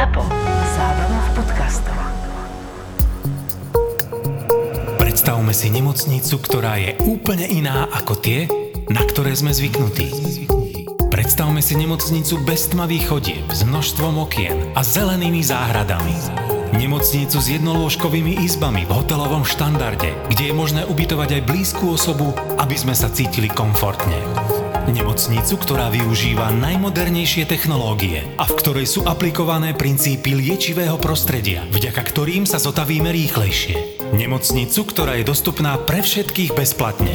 [0.00, 0.24] ZAPO.
[0.80, 1.98] Zábrná v podcastov.
[4.96, 8.48] Predstavme si nemocnicu, ktorá je úplne iná ako tie,
[8.88, 10.08] na ktoré sme zvyknutí.
[11.12, 16.16] Predstavme si nemocnicu bez tmavých chodieb, s množstvom okien a zelenými záhradami.
[16.72, 22.72] Nemocnicu s jednolôžkovými izbami v hotelovom štandarde, kde je možné ubytovať aj blízku osobu, aby
[22.72, 24.16] sme sa cítili komfortne.
[24.90, 32.42] Nemocnicu, ktorá využíva najmodernejšie technológie a v ktorej sú aplikované princípy liečivého prostredia, vďaka ktorým
[32.42, 34.10] sa zotavíme rýchlejšie.
[34.10, 37.14] Nemocnicu, ktorá je dostupná pre všetkých bezplatne.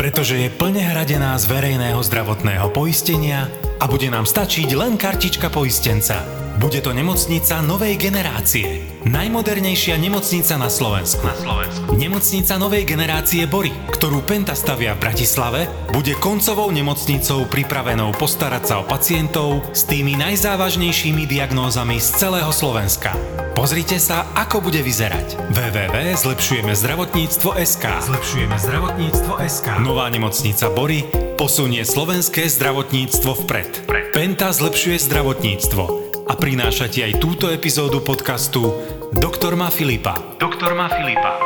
[0.00, 6.24] Pretože je plne hradená z verejného zdravotného poistenia a bude nám stačiť len kartička poistenca.
[6.56, 8.83] Bude to nemocnica novej generácie.
[9.04, 11.20] Najmodernejšia nemocnica na Slovensku.
[11.28, 11.92] Na Slovensku.
[11.92, 18.74] Nemocnica novej generácie Bory, ktorú Penta stavia v Bratislave, bude koncovou nemocnicou pripravenou postarať sa
[18.80, 23.12] o pacientov s tými najzávažnejšími diagnózami z celého Slovenska.
[23.52, 25.52] Pozrite sa, ako bude vyzerať.
[25.52, 27.84] www.zlepšujeme zdravotníctvo SK.
[28.08, 29.66] Zlepšujeme zdravotníctvo SK.
[29.84, 31.04] Nová nemocnica Bory
[31.36, 33.84] posunie slovenské zdravotníctvo vpred.
[34.16, 38.72] Penta zlepšuje zdravotníctvo a prináša ti aj túto epizódu podcastu
[39.12, 40.16] Doktor má Filipa.
[40.40, 41.36] Doktor má Filipa.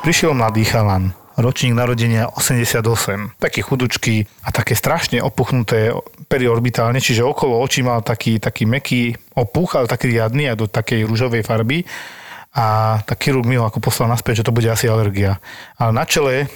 [0.00, 5.92] Prišiel mladý chalan, ročník narodenia 88, taký chudučký a také strašne opuchnuté
[6.32, 11.04] periorbitálne, čiže okolo očí mal taký, taký meký opuch, ale taký riadny a do takej
[11.04, 11.84] rúžovej farby.
[12.56, 15.36] A tak chirurg mi ho ako poslal naspäť, že to bude asi alergia.
[15.76, 16.48] Ale na čele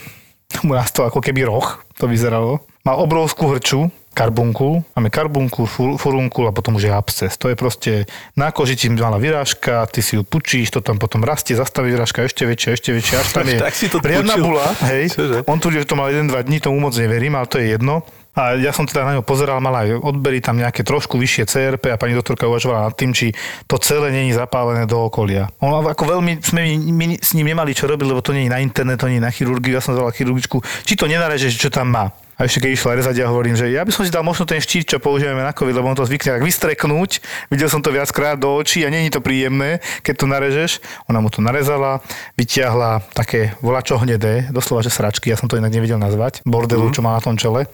[0.65, 2.65] mu nastal ako keby roh, to vyzeralo.
[2.85, 7.35] Mal obrovskú hrču, karbunkul, máme karbunkul, fu- furunkul a potom už je absces.
[7.35, 7.91] To je proste,
[8.33, 12.23] na koži ti mala vyrážka, ty si ju pučíš, to tam potom rastie, zastaví vyrážka
[12.23, 14.43] ešte väčšia, ešte väčšia, až tam je Tak si to riadna pučil.
[14.47, 15.11] bula, hej.
[15.11, 15.37] Čože?
[15.45, 18.07] On tvrdí, že to mal 1-2 dní, tomu moc neverím, ale to je jedno.
[18.35, 21.87] A ja som teda na ňo pozeral, mal aj odbery tam nejaké trošku vyššie CRP
[21.87, 23.31] a pani doktorka uvažovala nad tým, či
[23.63, 25.47] to celé není zapálené do okolia.
[25.63, 28.59] On ako veľmi sme my s ním nemali čo robiť, lebo to nie je na
[28.59, 31.95] internet, to nie je na chirurgiu, ja som zvala chirurgičku, či to nenarežeš, čo tam
[31.95, 32.11] má.
[32.35, 34.59] A ešte keď išla rezať, ja hovorím, že ja by som si dal možno ten
[34.59, 37.23] štít, čo používame na COVID, lebo on to zvykne tak vystreknúť.
[37.47, 40.71] Videl som to viackrát do očí a není to príjemné, keď to narežeš.
[41.07, 42.03] Ona mu to narezala,
[42.35, 46.99] vytiahla také volačo hnedé, doslova, že sračky, ja som to inak nevedel nazvať, bordelu, čo
[46.99, 47.71] má na tom čele.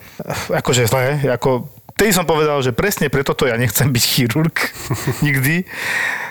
[0.50, 4.56] Akože zlé, ako Vtedy som povedal, že presne preto to ja nechcem byť chirurg.
[5.26, 5.68] Nikdy.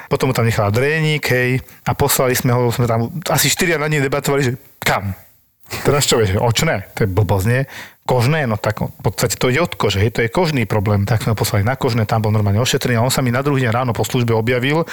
[0.09, 3.87] Potom mu tam nechala drénik, hej, a poslali sme ho, sme tam asi 4 na
[3.87, 5.15] nej debatovali, že kam?
[5.87, 6.91] Teraz čo vieš, očné?
[6.99, 7.63] To je blbosť, nie?
[8.11, 11.07] Kožné, no tak v podstate to ide od kože, hej, to je kožný problém.
[11.07, 13.39] Tak sme ho poslali na kožné, tam bol normálne ošetrený a on sa mi na
[13.39, 14.83] druhý deň ráno po službe objavil,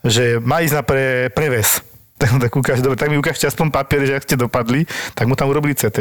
[0.00, 1.84] že má ísť na pre, preves.
[2.14, 4.86] Tak, tak, ukáž, dobre, tak mi ukážte aspoň papier, že ak ste dopadli.
[5.18, 5.98] Tak mu tam urobili CT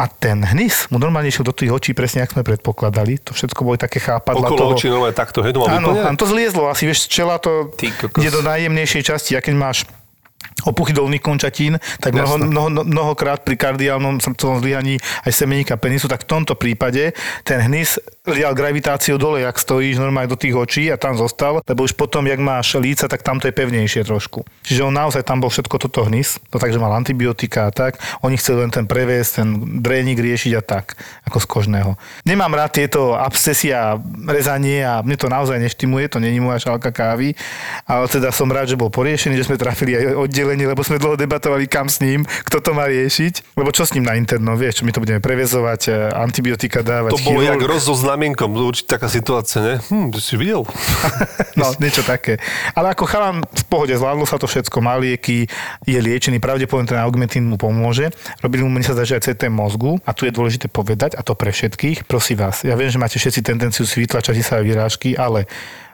[0.00, 3.20] a ten hnis mu normálne išiel do tých očí, presne ako sme predpokladali.
[3.28, 4.72] To všetko boli také chápadla Okolo toho.
[4.72, 7.76] očí, no takto, hej, Áno, to zliezlo, asi vieš, z čela to
[8.16, 9.84] ide do najjemnejšej časti, a keď máš
[10.64, 16.28] opuchy dolných končatín, tak mnoho, mnoho, mnohokrát pri kardiálnom srdcovom zlyhaní aj semeníka penisu, tak
[16.28, 17.96] v tomto prípade ten hnis
[18.32, 22.26] lial gravitáciu dole, jak stojíš normálne do tých očí a tam zostal, lebo už potom,
[22.26, 24.46] jak máš líca, tak tam to je pevnejšie trošku.
[24.64, 27.98] Čiže on naozaj tam bol všetko toto hnis, to takže mal antibiotika a tak.
[28.22, 29.48] Oni chceli len ten previesť, ten
[29.80, 31.90] drénik riešiť a tak, ako z kožného.
[32.26, 33.96] Nemám rád tieto abscesy a
[34.28, 37.34] rezanie a mne to naozaj neštimuje, to není moja šálka kávy,
[37.86, 41.16] ale teda som rád, že bol poriešený, že sme trafili aj oddelenie, lebo sme dlho
[41.16, 44.82] debatovali, kam s ním, kto to má riešiť, lebo čo s ním na interno, vieš,
[44.82, 47.16] čo my to budeme prevezovať, e, antibiotika dávať.
[47.16, 47.70] To bolo jak chirurg.
[48.20, 49.74] Znamienkom, určite taká situácia, ne?
[49.80, 50.68] Hm, si videl.
[51.56, 52.40] No, niečo také.
[52.72, 55.44] Ale ako chalan v pohode, zvládlo sa to všetko, má lieky,
[55.84, 58.08] je liečený, pravdepodobne ten augmentín mu pomôže.
[58.40, 61.24] Robili mu, mne sa zdá, že aj CT mozgu a tu je dôležité povedať, a
[61.24, 65.16] to pre všetkých, prosím vás, ja viem, že máte všetci tendenciu si vytlačať sa vyrážky,
[65.16, 65.48] ale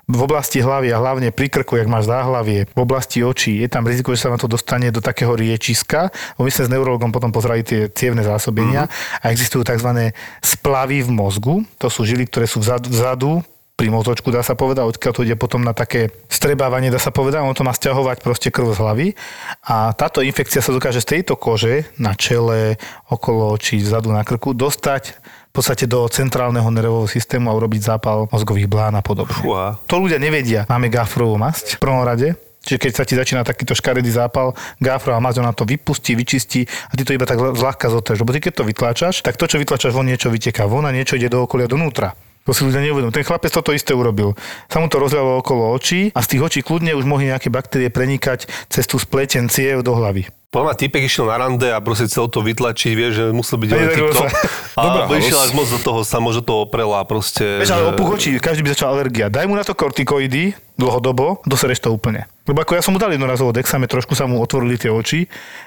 [0.07, 3.83] v oblasti hlavy a hlavne pri krku, jak máš záhlavie, v oblasti očí, je tam
[3.83, 6.15] riziko, že sa vám to dostane do takého riečiska.
[6.39, 8.87] My sme s neurologom potom pozerali tie cievne zásobenia
[9.19, 10.15] a existujú tzv.
[10.39, 11.55] splavy v mozgu.
[11.83, 13.31] To sú žily, ktoré sú vzadu, vzadu
[13.77, 17.45] pri motočku, dá sa povedať, odkiaľ to ide potom na také strebávanie, dá sa povedať,
[17.45, 19.07] ono to má stiahovať proste krv z hlavy
[19.69, 22.81] a táto infekcia sa dokáže z tejto kože na čele,
[23.13, 25.21] okolo očí, vzadu na krku dostať
[25.57, 29.33] podstate do centrálneho nervového systému a urobiť zápal mozgových blán a podobne.
[29.33, 29.81] Fúha.
[29.89, 30.69] To ľudia nevedia.
[30.69, 32.37] Máme gafrovú masť v prvom rade,
[32.67, 34.51] Čiže keď sa ti začína takýto škaredý zápal,
[34.83, 38.27] gafrová masť, ona to vypustí, vyčistí a ty to iba tak zľahka zotreš.
[38.27, 41.15] Lebo ty keď to vytláčaš, tak to, čo vytláčaš von, niečo vyteká von a niečo
[41.15, 42.19] ide do okolia donútra.
[42.47, 43.15] To si ľudia neuvedomujú.
[43.15, 44.35] Ten chlapec toto isté urobil.
[44.71, 47.91] Sa mu to rozľalo okolo očí a z tých očí kľudne už mohli nejaké baktérie
[47.91, 50.31] prenikať cez tú spleten ciev do hlavy.
[50.47, 53.77] Podľa mňa išiel na rande a proste chcel to vytlačiť, vieš, že musel byť Hej,
[53.77, 54.25] veľký hej, top.
[54.25, 54.33] sa-
[54.77, 57.65] A Dobrá, Dobrá, išiel až moc do toho, sa možno to oprela proste...
[57.65, 59.27] Vieš, že- opuch očí, každý by začal alergia.
[59.33, 62.29] Daj mu na to kortikoidy dlhodobo, dosereš to úplne.
[62.47, 65.25] Lebo ako ja som mu dal jednorazovo dexamet, trošku sa mu otvorili tie oči,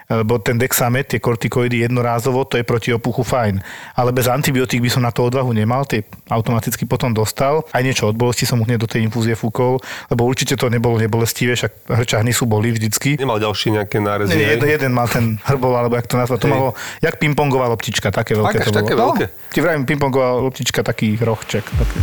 [0.08, 3.60] lebo ten dexamet, tie kortikoidy jednorázovo, to je proti opuchu fajn.
[3.98, 7.66] Ale bez antibiotík by som na to odvahu nemal, tie automaticky potom dostal.
[7.74, 11.02] Aj niečo od bolesti som mu hneď do tej infúzie fúkol, lebo určite to nebolo
[11.02, 13.18] nebolestivé, však hrčahny sú boli vždycky.
[13.18, 14.38] Nemal ďalšie nejaké nárezy.
[14.38, 14.69] Hej?
[14.70, 16.54] Jeden, mal ten hrbol, alebo jak to nazva, to Hej.
[16.54, 16.68] malo,
[17.02, 18.82] jak pingpongová loptička, také veľké Fakt, to bolo.
[18.82, 19.26] také veľké?
[19.26, 21.66] No, ti vravím, pingpongová loptička, taký rohček.
[21.66, 21.98] Také.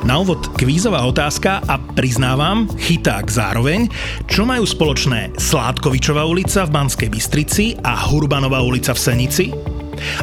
[0.00, 3.92] Na úvod kvízová otázka a priznávam, chyták zároveň,
[4.24, 9.52] čo majú spoločné Sládkovičová ulica v Banskej Bystrici a Hurbanová ulica v Senici?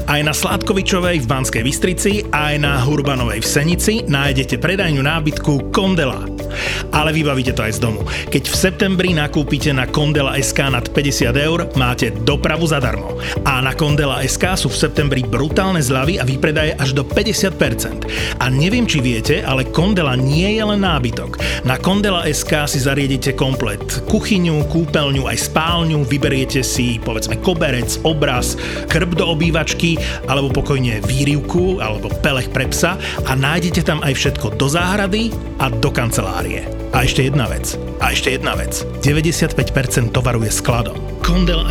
[0.07, 6.25] Aj na Sládkovičovej v Banskej Bystrici, aj na Hurbanovej v Senici nájdete predajňu nábytku Kondela.
[6.95, 8.01] Ale vybavíte to aj z domu.
[8.31, 13.19] Keď v septembri nakúpite na Kondela SK nad 50 eur, máte dopravu zadarmo.
[13.45, 18.41] A na Kondela SK sú v septembri brutálne zľavy a výpredaje až do 50%.
[18.41, 21.37] A neviem, či viete, ale Kondela nie je len nábytok.
[21.67, 28.55] Na Kondela SK si zariedite komplet kuchyňu, kúpeľňu aj spálňu, vyberiete si povedzme koberec, obraz,
[28.87, 29.27] krb do
[29.67, 29.99] obývačky
[30.31, 32.95] alebo pokojne výrivku alebo pelech pre psa
[33.27, 36.63] a nájdete tam aj všetko do záhrady a do kancelárie.
[36.95, 37.75] A ešte jedna vec.
[37.99, 38.87] A ešte jedna vec.
[39.03, 40.95] 95% tovaru je skladom.
[41.19, 41.67] Kondela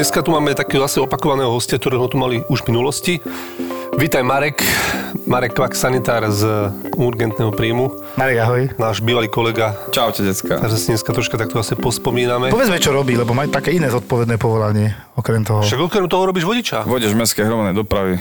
[0.00, 3.14] Dneska tu máme takého zase opakovaného hostia, ktorého tu mali už v minulosti.
[4.00, 4.64] Vítaj Marek,
[5.28, 8.62] Marek Kvak, sanitár z urgentného príjmu, Marek, ahoj.
[8.80, 9.76] náš bývalý kolega.
[9.92, 10.56] Čaute, decka.
[10.56, 12.48] Takže si dneska troška takto zase pospomíname.
[12.48, 15.60] Povedzme, čo robí, lebo má také iné zodpovedné povolanie, okrem toho.
[15.68, 16.88] Však okrem toho robíš vodiča.
[16.88, 18.16] Vodič mestskej hromadnej dopravy.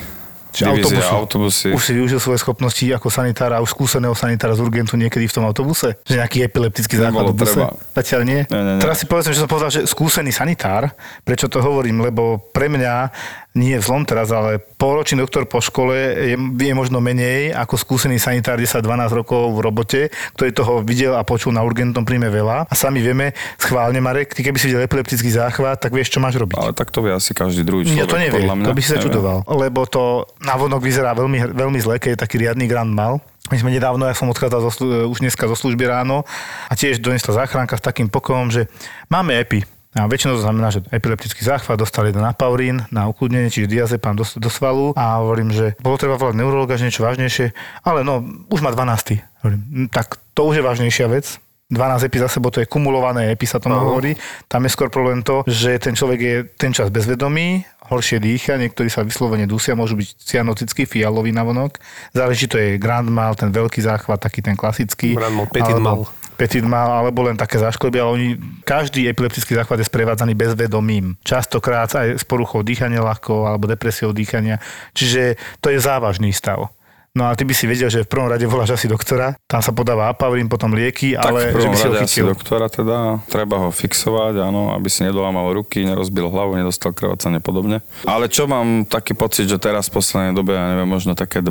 [0.50, 1.13] Či Divízia, autobusu.
[1.13, 1.68] autobusy.
[1.78, 5.46] Už si využil svoje schopnosti ako sanitára, už skúseného sanitára z urgentu niekedy v tom
[5.46, 6.01] autobuse?
[6.10, 7.62] Že nejaký epileptický Nebolo v buse?
[7.94, 8.40] Zatiaľ nie?
[8.50, 8.81] Nie, nie, nie.
[8.81, 10.90] Teraz si povedzme, že som povedal, že skúsený sanitár.
[11.22, 12.01] Prečo to hovorím?
[12.01, 13.13] Lebo pre mňa
[13.59, 15.91] nie je vzlom teraz, ale polročný doktor po škole
[16.31, 20.01] je, vie možno menej ako skúsený sanitár 10-12 rokov v robote,
[20.39, 22.71] ktorý toho videl a počul na urgentnom príjme veľa.
[22.71, 26.39] A sami vieme, schválne Marek, ty keby si videl epileptický záchvat, tak vieš, čo máš
[26.39, 26.56] robiť.
[26.56, 28.67] Ale tak to vie asi každý druhý človek, Ja to nevie, podľa mňa.
[28.71, 29.38] to by si sa čudoval.
[29.44, 33.19] Lebo to navonok vyzerá veľmi, veľmi zle, keď je taký riadny grand mal.
[33.50, 34.71] My sme nedávno, ja som odchádzal zo,
[35.09, 36.21] už dneska zo služby ráno
[36.69, 38.69] a tiež donesla záchranka s takým pokojom, že
[39.09, 39.65] máme epi.
[40.00, 44.16] A väčšinou to znamená, že epileptický záchvat dostal jeden na paurín, na ukludnenie, čiže diazepam
[44.16, 47.51] do, do svalu a hovorím, že bolo treba volať neurologa, že niečo vážnejšie,
[47.84, 49.19] ale no, už má 12.
[49.44, 51.40] Hovorím, "Hm, tak to už je vážnejšia vec.
[51.69, 54.18] 12 epi za sebou, to je kumulované epi, sa tomu hovorí.
[54.50, 57.62] Tam je skôr problém to, že ten človek je ten čas bezvedomý,
[57.94, 61.78] horšie dýcha, niektorí sa vyslovene dusia, môžu byť cyanotický, fialový navonok.
[62.10, 65.13] Záleží, to je grand mal, ten veľký záchvat, taký ten klasický.
[65.13, 66.10] Grand mal, petit mal.
[66.39, 68.30] Petit mal, alebo len také záškleby, ale oni,
[68.63, 71.19] každý epileptický záchvat je sprevádzaný bezvedomím.
[71.27, 74.63] Častokrát aj s poruchou dýchania ľahko, alebo depresiou dýchania.
[74.95, 76.71] Čiže to je závažný stav.
[77.11, 79.69] No a ty by si vedel, že v prvom rade voláš asi doktora, tam sa
[79.69, 82.25] podáva apaurín, potom lieky, Tak ale v že prvom by si ho rade asi chytil.
[82.27, 87.81] doktora teda, treba ho fixovať, áno, aby si nedolámal ruky, nerozbil hlavu, nedostal krvácanie podobne.
[88.03, 91.50] Ale čo mám taký pocit, že teraz v poslednej dobe, ja neviem, možno také 2,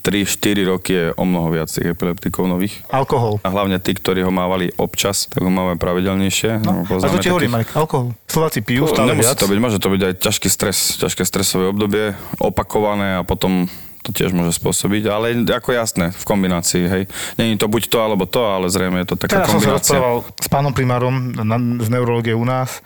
[0.00, 2.78] 3, 4 roky je o mnoho viac tých epileptikov nových.
[2.88, 3.42] Alkohol.
[3.42, 6.62] A hlavne tí, ktorí ho mávali občas, tak ho máme pravidelnejšie.
[6.62, 8.14] No, a to ti hovorím, takých- alkohol.
[8.24, 9.36] Slováci pijú stále Nemusí viac.
[9.36, 13.66] to byť, môže to byť aj ťažký stres, ťažké stresové obdobie, opakované a potom
[14.10, 17.02] to tiež môže spôsobiť, ale ako jasné, v kombinácii, hej.
[17.38, 19.94] Není to buď to, alebo to, ale zrejme je to taká Teraz som sa kombinácia.
[19.94, 22.82] rozprával s pánom primárom na, z neurologie u nás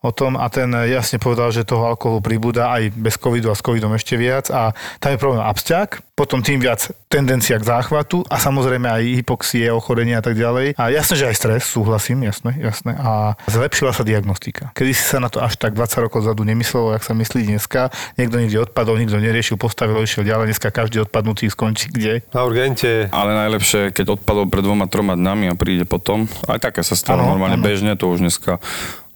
[0.00, 3.60] o tom a ten jasne povedal, že toho alkoholu pribúda aj bez covidu a s
[3.60, 8.36] covidom ešte viac a tam je problém absťák, potom tým viac tendencia k záchvatu a
[8.36, 10.76] samozrejme aj hypoxie, ochorenia a tak ďalej.
[10.76, 12.92] A jasné, že aj stres, súhlasím, jasné, jasné.
[12.96, 14.68] A zlepšila sa diagnostika.
[14.76, 17.88] Kedy si sa na to až tak 20 rokov zadu nemyslelo, jak sa myslí dneska.
[18.20, 20.52] Niekto niekde odpadol, nikto neriešil, postavil, išiel ďalej.
[20.52, 22.20] Dneska každý odpadnutý skončí kde.
[22.36, 23.08] Na urgente.
[23.12, 26.28] Ale najlepšie, keď odpadol pred dvoma, troma dňami a príde potom.
[26.44, 27.64] Aj také sa stalo normálne áno.
[27.64, 28.60] bežne, to už dneska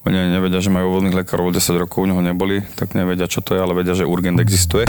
[0.05, 3.41] oni ani nevedia, že majú voľných lekárov 10 rokov, u neho neboli, tak nevedia, čo
[3.41, 4.85] to je, ale vedia, že urgent existuje.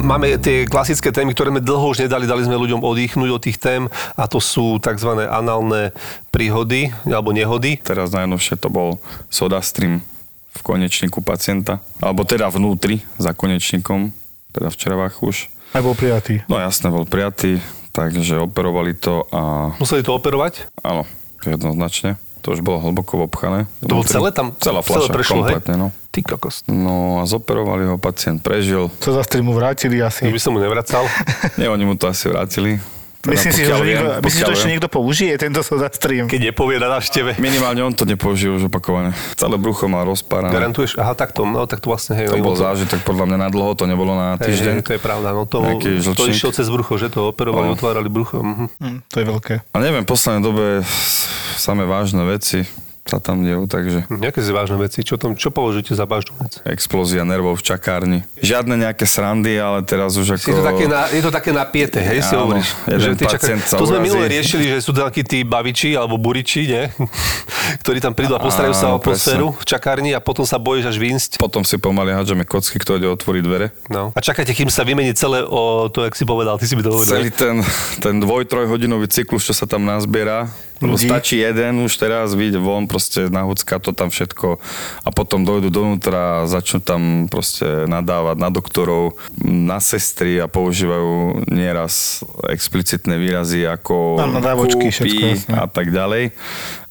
[0.00, 3.60] Máme tie klasické témy, ktoré sme dlho už nedali, dali sme ľuďom oddychnúť od tých
[3.60, 5.28] tém a to sú tzv.
[5.28, 5.92] análne
[6.32, 7.76] príhody alebo nehody.
[7.76, 8.96] Teraz najnovšie to bol
[9.28, 10.00] soda stream
[10.56, 14.16] v konečníku pacienta, alebo teda vnútri, za konečníkom.
[14.48, 15.52] Teda v črevách už.
[15.76, 16.40] Aj bol prijatý.
[16.48, 17.60] No jasne, bol prijatý,
[17.92, 20.72] takže operovali to a Museli to operovať?
[20.80, 21.04] áno,
[21.46, 22.18] jednoznačne.
[22.46, 23.66] To už bolo hlboko obchané.
[23.82, 24.54] To bolo celé tam?
[24.62, 25.58] Celá celé fľaša, prešlo, hej?
[25.58, 25.86] kompletne, no.
[26.14, 26.62] Ty kokos.
[26.70, 28.88] No a zoperovali ho, pacient prežil.
[29.02, 30.30] Co za mu vrátili Ja asi.
[30.30, 31.02] by som mu nevracal.
[31.58, 32.78] Nie, oni mu to asi vrátili.
[33.18, 36.24] Teda Myslím si, že viem, niekto, myslíš, že to ešte niekto použije, tento soda stream.
[36.24, 37.34] Keď nepovie na návšteve.
[37.36, 39.10] Minimálne on to nepoužil už opakovane.
[39.34, 40.54] Celé brucho má rozpárané.
[40.54, 40.94] Garantuješ?
[40.96, 42.30] Aha, takto, no tak to vlastne, hej.
[42.30, 44.74] To bol to- zážitok podľa mňa na dlho, to nebolo na týždeň.
[44.78, 45.58] hej, to je pravda, no to,
[46.14, 47.74] to išiel cez brucho, že to operovali, No.
[47.74, 48.38] otvárali brucho.
[48.38, 48.66] Mhm.
[48.78, 49.54] Hm, to je veľké.
[49.68, 50.86] A neviem, v poslednej dobe
[51.54, 52.70] samé vážne veci
[53.08, 56.60] sa tam dejú, takže Nejaké si vážne veci, čo, tam, čo považujete za vážnu vec?
[56.68, 58.18] explózia nervov v čakárni.
[58.44, 60.48] Žiadne nejaké srandy, ale teraz už ako...
[60.52, 62.68] Je to také, na, je to také napiete, hej, si Áno, hovoríš.
[63.16, 66.84] ty pacient sa to sme minule riešili, že sú takí tí baviči alebo buriči, nie?
[67.82, 70.96] ktorí tam prídu a postarajú sa o atmosféru v čakárni a potom sa bojíš až
[70.96, 71.30] výjsť.
[71.40, 73.66] Potom si pomaly hádžeme kocky, kto ide otvoriť dvere.
[73.92, 74.12] No.
[74.12, 76.90] A čakáte, kým sa vymení celé o to, jak si povedal, ty si by to
[76.92, 77.08] hovoril.
[77.08, 77.60] Celý ten,
[78.00, 80.48] ten dvoj, trojhodinový cyklus, čo sa tam nazbiera,
[80.78, 81.10] Ľudí.
[81.10, 84.62] stačí jeden už teraz, vyjde von, proste nahucka to tam všetko
[85.02, 91.46] a potom dojdu dovnútra a začnú tam proste nadávať na doktorov, na sestry a používajú
[91.50, 96.30] nieraz explicitné výrazy ako Áno, dávočky, všetko, kúpi a tak ďalej.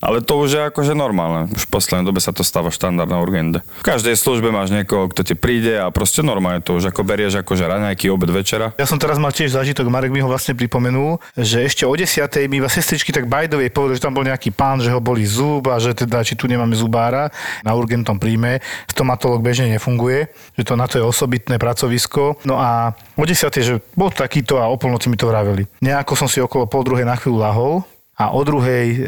[0.07, 1.51] Ale to už je akože normálne.
[1.51, 3.59] Už v poslednej dobe sa to stáva štandard na urgende.
[3.83, 7.43] V každej službe máš niekoho, kto ti príde a proste normálne to už ako berieš
[7.43, 8.71] akože raňajky, obed, večera.
[8.79, 12.23] Ja som teraz mal tiež zážitok, Marek mi ho vlastne pripomenul, že ešte o 10.
[12.47, 15.67] mi iba sestričky tak bajdovej povedali, že tam bol nejaký pán, že ho boli zub
[15.67, 17.27] a že teda, či tu nemáme zubára
[17.67, 18.63] na urgentnom príjme.
[18.87, 22.39] Stomatolog bežne nefunguje, že to na to je osobitné pracovisko.
[22.47, 23.51] No a o 10.
[23.59, 25.67] že bol takýto a o polnoci mi to vraveli.
[25.83, 27.83] Nejako som si okolo pol druhej na chvíľu lahol
[28.17, 28.99] a o druhej e,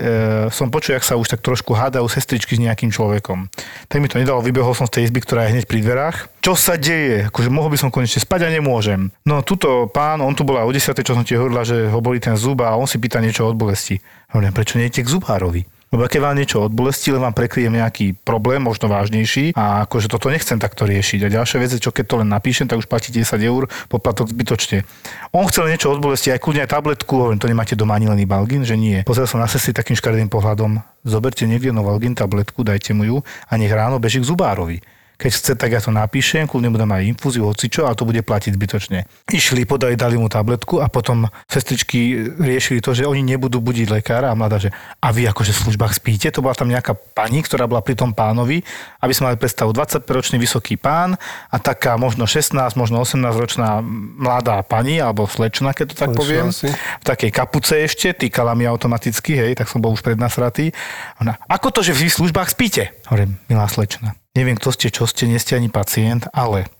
[0.53, 3.49] som počul, jak sa už tak trošku hádajú sestričky s nejakým človekom.
[3.89, 6.17] Tak mi to nedalo, vybehol som z tej izby, ktorá je hneď pri dverách.
[6.45, 7.25] Čo sa deje?
[7.33, 9.09] Akože mohol by som konečne spať a nemôžem.
[9.25, 10.93] No tuto pán, on tu bola o 10.
[10.93, 13.57] čo som ti hovorila, že ho boli ten zub a on si pýta niečo od
[13.57, 13.97] bolesti.
[14.29, 15.78] Hovorím, prečo nejete k zubárovi?
[15.89, 20.05] Lebo keď vám niečo od bolesti, len vám prekryjem nejaký problém, možno vážnejší a akože
[20.05, 21.25] toto nechcem takto riešiť.
[21.25, 24.29] A ďalšia vec je, čo keď to len napíšem, tak už platíte 10 eur, poplatok
[24.29, 24.85] zbytočne.
[25.33, 28.21] On chcel niečo od bolesti, aj kľudne aj tabletku, hovorím, to nemáte doma ani len
[28.29, 29.01] Balgin, že nie.
[29.01, 33.17] Pozrel som na sestry takým škaredým pohľadom, zoberte niekde Novalgin tabletku, dajte mu ju
[33.49, 34.85] a nech ráno beží k zubárovi.
[35.19, 38.55] Keď chce, tak ja to napíšem, kľudne budem aj infúziu, hocičo, a to bude platiť
[38.55, 39.03] zbytočne.
[39.27, 44.31] Išli, podali, dali mu tabletku a potom sestričky riešili to, že oni nebudú budiť lekára
[44.31, 44.71] a mladá, že
[45.03, 46.31] a vy akože v službách spíte?
[46.31, 48.63] To bola tam nejaká pani, ktorá bola pri tom pánovi,
[49.03, 51.19] aby sme mali predstavu 25-ročný vysoký pán
[51.51, 53.83] a taká možno 16, možno 18-ročná
[54.15, 56.71] mladá pani, alebo slečna, keď to tak Slečna poviem, asi.
[56.71, 60.71] v takej kapuce ešte, týkala mi automaticky, hej, tak som bol už prednasratý.
[61.19, 62.95] Ona, ako to, že vy v službách spíte?
[63.11, 66.71] Hovorím, milá slečna, neviem, kto ste, čo ste, nie ste ani pacient, ale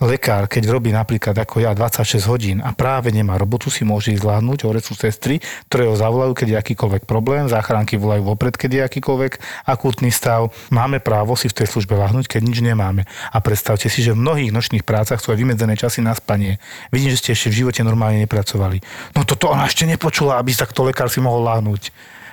[0.00, 4.24] lekár, keď robí napríklad ako ja 26 hodín a práve nemá robotu, si môže ísť
[4.24, 8.70] zvládnuť, hore sú sestry, ktoré ho zavolajú, keď je akýkoľvek problém, záchranky volajú vopred, keď
[8.72, 9.32] je akýkoľvek
[9.68, 10.52] akútny stav.
[10.72, 13.04] Máme právo si v tej službe lahnúť, keď nič nemáme.
[13.28, 16.56] A predstavte si, že v mnohých nočných prácach sú aj vymedzené časy na spanie.
[16.88, 18.80] Vidím, že ste ešte v živote normálne nepracovali.
[19.12, 21.44] No toto ona ešte nepočula, aby takto lekár si mohol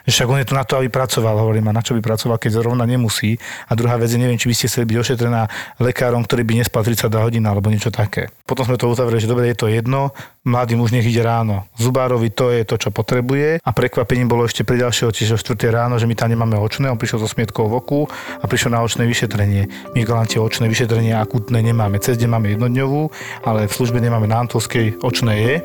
[0.07, 0.15] láhnuť.
[0.15, 2.63] Však on je tu na to, aby pracoval, hovorím, a na čo by pracoval, keď
[2.63, 3.35] zrovna nemusí.
[3.67, 5.41] A druhá vec je, neviem, či by ste chceli byť ošetrená
[5.83, 8.31] lekárom, ktorý by nespal 32 hodín alebo niečo také.
[8.47, 10.15] Potom sme to uzavreli, že dobre, je to jedno,
[10.47, 11.67] mladý muž nech ide ráno.
[11.75, 13.59] Zubárovi to je to, čo potrebuje.
[13.59, 16.87] A prekvapením bolo ešte pri ďalšieho, čiže o 4 ráno, že my tam nemáme očné.
[16.87, 18.01] On prišiel so smietkou v oku
[18.39, 19.67] a prišiel na očné vyšetrenie.
[19.91, 21.99] My v očné vyšetrenie akútne nemáme.
[21.99, 23.11] Cez deň máme jednodňovú,
[23.43, 25.55] ale v službe nemáme na Antolskej očné je.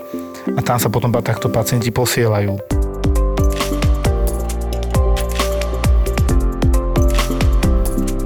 [0.59, 2.92] A tam sa potom takto pacienti posielajú.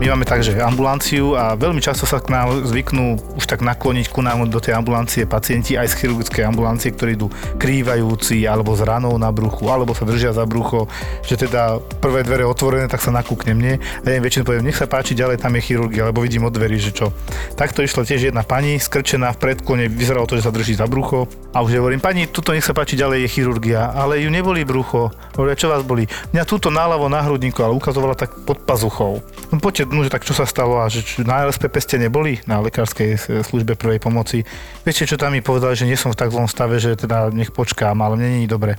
[0.07, 4.23] My máme takže ambulanciu a veľmi často sa k nám zvyknú už tak nakloniť ku
[4.23, 7.27] nám do tej ambulancie pacienti aj z chirurgickej ambulancie, ktorí idú
[7.59, 10.87] krývajúci alebo s ranou na bruchu, alebo sa držia za brucho,
[11.27, 14.79] že teda prvé dvere otvorené, tak sa nakúkne mne a ja im väčšinou poviem, nech
[14.79, 17.11] sa páči, ďalej tam je chirurgia, lebo vidím od dverí, že čo.
[17.59, 21.27] Takto išla tiež jedna pani, skrčená v predklone, vyzeralo to, že sa drží za brucho
[21.51, 25.11] a už hovorím, pani, tuto nech sa páči, ďalej je chirurgia, ale ju neboli brucho.
[25.35, 26.07] Hovoria, čo vás boli?
[26.31, 29.19] Mňa túto náľavo na hrudníku, ale ukazovala tak pod pazuchou.
[29.51, 32.38] No poďte, no, že tak čo sa stalo a že č- na LSPP ste neboli
[32.45, 34.45] na lekárskej službe prvej pomoci.
[34.85, 37.49] Viete, čo tam mi povedali, že nie som v tak zlom stave, že teda nech
[37.49, 38.76] počkám, ale mne je dobre.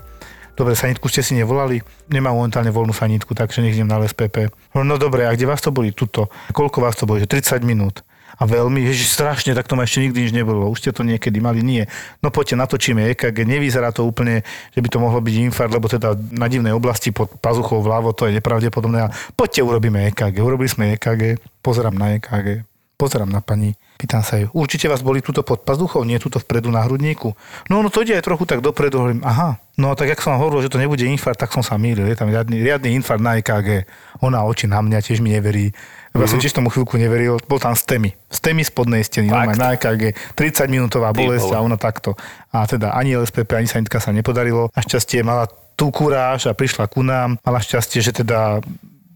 [0.54, 1.82] Dobre, sanitku ste si nevolali?
[2.10, 4.50] Nemám momentálne voľnú sanitku, takže nech idem na LSPP.
[4.72, 5.94] Hovorím, No dobre, a kde vás to boli?
[5.94, 6.30] Tuto.
[6.50, 7.22] Koľko vás to boli?
[7.22, 8.02] Že 30 minút.
[8.38, 10.70] A veľmi, ježiš, strašne, tak to ma ešte nikdy nič nebolo.
[10.70, 11.90] Už ste to niekedy mali, nie.
[12.22, 14.46] No poďte, natočíme EKG, nevyzerá to úplne,
[14.78, 18.30] že by to mohlo byť infarkt, lebo teda na divnej oblasti pod pazuchou vľavo to
[18.30, 19.10] je nepravdepodobné.
[19.10, 20.38] A poďte, urobíme EKG.
[20.38, 22.77] Urobili sme EKG, pozerám na EKG.
[22.98, 26.74] Pozerám na pani, pýtam sa ju, určite vás boli túto pod pazuchou, nie túto vpredu
[26.74, 27.30] na hrudníku.
[27.70, 29.62] No, no to ide aj trochu tak dopredu, hovorím, aha.
[29.78, 32.10] No tak jak som vám hovoril, že to nebude infarkt, tak som sa mýlil.
[32.10, 33.86] Je tam riadny, riadny infarkt na EKG.
[34.26, 35.70] Ona oči na mňa tiež mi neverí.
[36.18, 37.38] Ja som tiež tomu chvíľku neveril.
[37.46, 38.18] Bol tam STEMI.
[38.34, 40.18] STEMI spodnej steny, normálne na EKG.
[40.34, 42.18] 30 minútová bolesť a ona takto.
[42.50, 44.74] A teda ani LSPP, ani sanitka sa nepodarilo.
[44.74, 45.46] Našťastie mala
[45.78, 47.38] tú kuráž a prišla ku nám.
[47.46, 48.66] Mala šťastie, že teda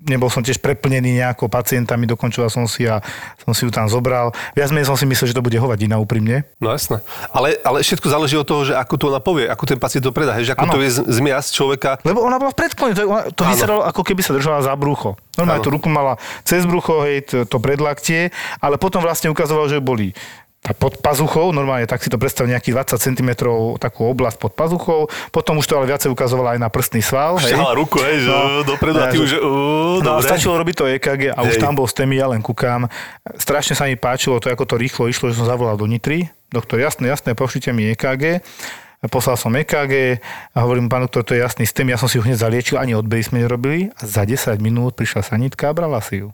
[0.02, 3.00] nebol som tiež preplnený nejakou pacientami, dokončoval som si a
[3.40, 4.34] som si ju tam zobral.
[4.52, 6.44] Viac menej som si myslel, že to bude hovadina úprimne.
[6.58, 7.06] No jasné.
[7.30, 10.10] Ale, ale všetko záleží od toho, že ako to ona povie, ako ten pacient to
[10.10, 10.74] predá, že ako Áno.
[10.74, 11.90] to z- zmiasť človeka.
[12.02, 15.14] Lebo ona bola v predklone, to, ona- to vyzeralo ako keby sa držala za brucho.
[15.34, 15.66] Normálne Áno.
[15.66, 20.12] tú ruku mala cez brucho, hej, to, to predlaktie, ale potom vlastne ukazovalo, že boli
[20.62, 23.30] tá pod pazuchou, normálne tak si to predstav nejakých 20 cm
[23.76, 25.02] takú oblasť pod pazuchou,
[25.34, 27.42] potom už to ale viacej ukazovalo aj na prstný sval.
[27.42, 28.62] Šťahala ruku, hej, že No.
[28.62, 30.24] dopredu a ty už, uh, No dobre.
[30.24, 31.62] stačilo robiť to EKG a už Hej.
[31.62, 32.86] tam bol STEMI, ja len kúkam.
[33.34, 36.30] Strašne sa mi páčilo to, ako to rýchlo išlo, že som zavolal do Nitry.
[36.48, 38.46] Doktor, jasné, jasné, pošlite mi EKG.
[39.04, 40.22] Poslal som EKG
[40.54, 42.94] a hovorím, pán doktor, to je jasný STEM, ja som si ho hneď zaliečil, ani
[42.94, 46.30] odbery sme nerobili a za 10 minút prišla sanitka a brala si ju.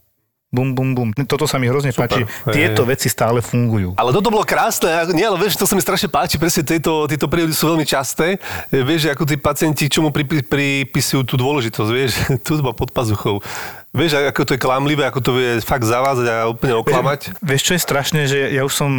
[0.48, 1.10] Bum, bum, bum.
[1.28, 2.24] Toto sa mi hrozne páči.
[2.24, 4.00] Hej, Tieto veci stále fungujú.
[4.00, 7.28] Ale toto bolo krásne, nie, ale vieš, to sa mi strašne páči, presne tieto, tieto
[7.28, 8.40] príhody sú veľmi časté.
[8.72, 12.12] E, Vieš, ako tí pacienti, čomu pri, pri, pripisujú tú dôležitosť, vieš,
[12.48, 13.44] tu má pod pazuchou.
[13.92, 17.44] Vieš, ako to je klamlivé, ako to vie fakt zavázať a úplne oklamať.
[17.44, 18.92] Vieš, čo je strašné, že ja už som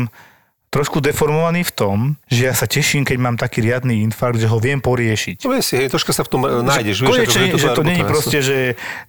[0.69, 1.97] trošku deformovaný v tom,
[2.29, 5.49] že ja sa teším, keď mám taký riadny infarkt, že ho viem poriešiť.
[5.49, 7.05] No si, hej, troška sa v tom e, nájdeš.
[7.05, 8.59] Vieš, Konečne, ako, že to není proste, že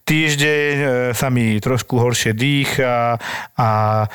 [0.07, 3.19] týždeň e, sa mi trošku horšie dýcha
[3.59, 4.07] a e,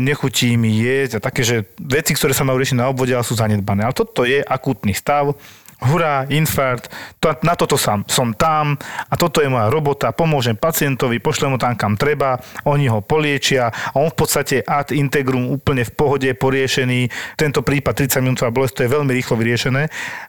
[0.00, 3.36] nechutí mi jesť a také, že veci, ktoré sa majú riešiť na obvode, ale sú
[3.36, 3.84] zanedbané.
[3.84, 5.36] Ale toto je akútny stav,
[5.82, 8.78] hurá, infarkt, to, na toto som, som tam
[9.10, 12.38] a toto je moja robota, pomôžem pacientovi, pošlem ho tam, kam treba,
[12.68, 17.10] oni ho poliečia a on v podstate ad integrum úplne v pohode, poriešený.
[17.34, 19.82] Tento prípad 30 minútová bolesť, to je veľmi rýchlo vyriešené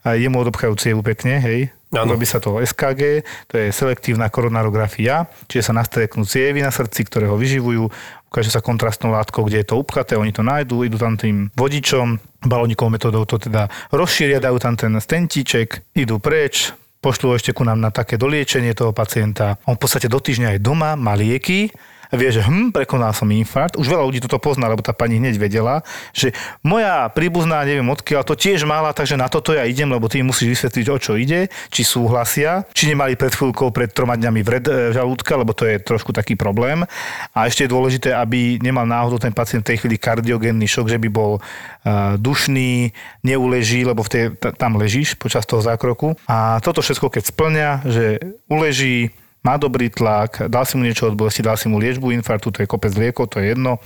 [0.05, 1.69] a jemu odobchajú cievu pekne, hej.
[1.95, 7.31] Robí sa to SKG, to je selektívna koronarografia, čiže sa nastreknú cievy na srdci, ktoré
[7.31, 7.87] ho vyživujú,
[8.35, 12.19] ukáže sa kontrastnou látkou, kde je to upchaté, oni to nájdú, idú tam tým vodičom,
[12.43, 17.79] balónikovou metodou to teda rozšíria, dajú tam ten stentíček, idú preč, pošlú ešte ku nám
[17.79, 19.55] na také doliečenie toho pacienta.
[19.63, 21.71] On v podstate do týždňa je doma, má lieky,
[22.15, 23.79] vie, že hm, prekonal som infarkt.
[23.79, 28.27] Už veľa ľudí toto pozná, lebo tá pani hneď vedela, že moja príbuzná, neviem odkiaľ,
[28.27, 31.47] to tiež mala, takže na toto ja idem, lebo ty musíš vysvetliť, o čo ide,
[31.69, 35.79] či súhlasia, či nemali pred chvíľkou, pred troma dňami vred e, žalúdka, lebo to je
[35.79, 36.83] trošku taký problém.
[37.31, 41.01] A ešte je dôležité, aby nemal náhodou ten pacient v tej chvíli kardiogénny šok, že
[41.01, 42.93] by bol uh, dušný,
[43.25, 46.15] neuleží, lebo v tej, ta, tam ležíš počas toho zákroku.
[46.29, 48.05] A toto všetko, keď splňa, že
[48.47, 49.11] uleží,
[49.45, 52.65] má dobrý tlak, dal si mu niečo od bolesti, dal si mu liečbu infarktu, to
[52.65, 53.77] je kopec liekov, to je jedno.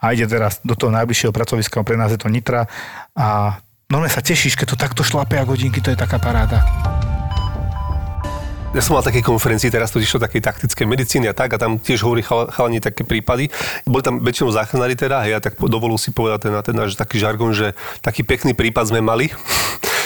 [0.00, 2.64] A ide teraz do toho najbližšieho pracoviska, pre nás je to Nitra.
[3.12, 3.60] A
[3.92, 6.64] normálne sa tešíš, keď to takto šlape a hodinky, to je taká paráda.
[8.74, 11.78] Ja som mal také konferencii, teraz to išlo takej taktickej medicíny a tak, a tam
[11.78, 13.46] tiež hovorí chal- chalani také prípady.
[13.86, 17.22] Boli tam väčšinou záchranári teda, a tak po- dovolil si povedať ten, ten náš taký
[17.22, 19.30] žargon, že taký pekný prípad sme mali.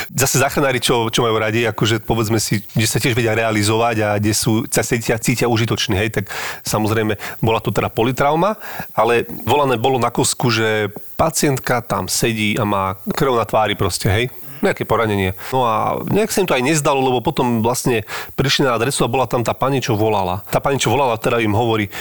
[0.08, 4.08] Zase záchranári, čo, čo majú radi, akože povedzme si, že sa tiež vedia realizovať a
[4.16, 6.24] kde sú, sa cítia, cítia užitoční, hej, tak
[6.64, 8.56] samozrejme bola to teda politrauma,
[8.96, 10.88] ale volané bolo na kosku, že
[11.20, 14.32] pacientka tam sedí a má krv na tvári proste, hej,
[14.64, 15.36] nejaké poranenie.
[15.54, 18.02] No a nejak sa im to aj nezdalo, lebo potom vlastne
[18.34, 20.42] prišli na adresu a bola tam tá pani, čo volala.
[20.50, 21.92] Tá pani, čo volala, teda im hovorí,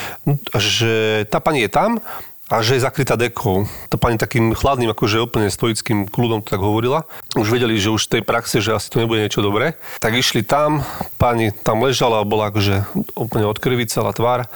[0.57, 2.01] že tá pani je tam
[2.47, 3.67] a že je zakrytá dekou.
[3.91, 7.03] Tá pani takým chladným, akože úplne stoickým kľudom to tak hovorila.
[7.35, 9.75] Už vedeli, že už v tej praxe, že asi to nebude niečo dobré.
[9.99, 10.87] Tak išli tam,
[11.19, 12.87] pani tam ležala a bola akože
[13.19, 14.47] úplne od krvi celá tvár.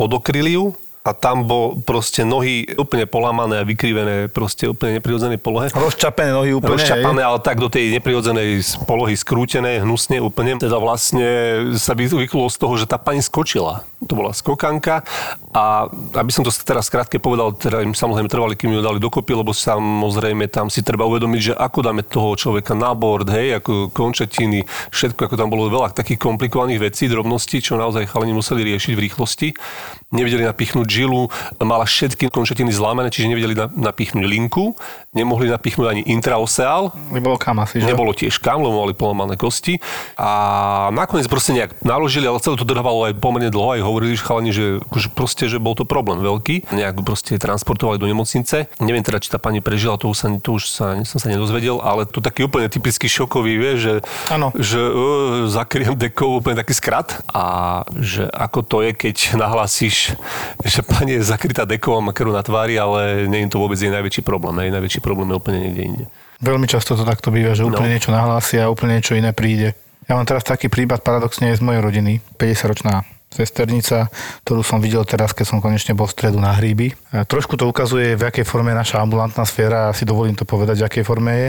[0.00, 0.72] Odokryli ju
[1.04, 5.68] a tam bol proste nohy úplne polámané a vykrivené, proste úplne neprirodzenej polohe.
[5.68, 10.56] Rozčapené nohy úplne, Rozčapané, ale tak do tej neprirodzenej polohy skrútené, hnusne úplne.
[10.56, 11.28] Teda vlastne
[11.76, 13.84] sa vy- vyklulo z toho, že tá pani skočila.
[14.08, 15.04] To bola skokanka
[15.54, 15.86] a
[16.18, 19.54] aby som to teraz krátke povedal, teda im samozrejme trvali, kým ju dali dokopy, lebo
[19.54, 24.66] samozrejme tam si treba uvedomiť, že ako dáme toho človeka na bord, hej, ako končetiny,
[24.90, 29.04] všetko, ako tam bolo veľa takých komplikovaných vecí, drobností, čo naozaj chalani museli riešiť v
[29.06, 29.48] rýchlosti.
[30.10, 31.30] Nevedeli napichnúť žilu,
[31.62, 34.74] mala všetky končetiny zlámané, čiže nevedeli na- napichnúť linku,
[35.14, 37.86] nemohli napichnúť ani intraoseál, Nebolo kam asi, že?
[37.86, 39.78] Nebolo tiež kam, lebo mali polamané kosti.
[40.18, 44.50] A nakoniec proste nejak naložili, ale celé to trvalo aj pomerne dlho, aj hovorili chalani,
[44.50, 46.74] že akože proste že bol to problém veľký.
[46.74, 48.66] Nejak proste transportovali do nemocnice.
[48.82, 51.78] Neviem teda, či tá pani prežila, to už sa, to už sa, som sa nedozvedel,
[51.78, 53.94] ale to taký úplne typický šokový, vie, že,
[54.32, 54.50] Áno.
[54.58, 60.18] že uh, zakriem dekou úplne taký skrat a že ako to je, keď nahlasíš,
[60.64, 63.78] že pani je zakrytá dekou a má krv na tvári, ale nie je to vôbec
[63.78, 64.56] jej najväčší problém.
[64.64, 64.74] Hej.
[64.74, 66.04] Najväčší problém je úplne niekde inde.
[66.40, 67.94] Veľmi často to takto býva, že úplne No.
[67.94, 69.76] niečo nahlásia a úplne niečo iné príde.
[70.04, 72.20] Ja mám teraz taký prípad paradoxne z mojej rodiny.
[72.36, 74.06] 50-ročná sesternica,
[74.46, 76.94] ktorú som videl teraz, keď som konečne bol v stredu na hríby.
[77.10, 80.46] A trošku to ukazuje, v akej forme je naša ambulantná sféra, ja si dovolím to
[80.46, 81.48] povedať, v akej forme je.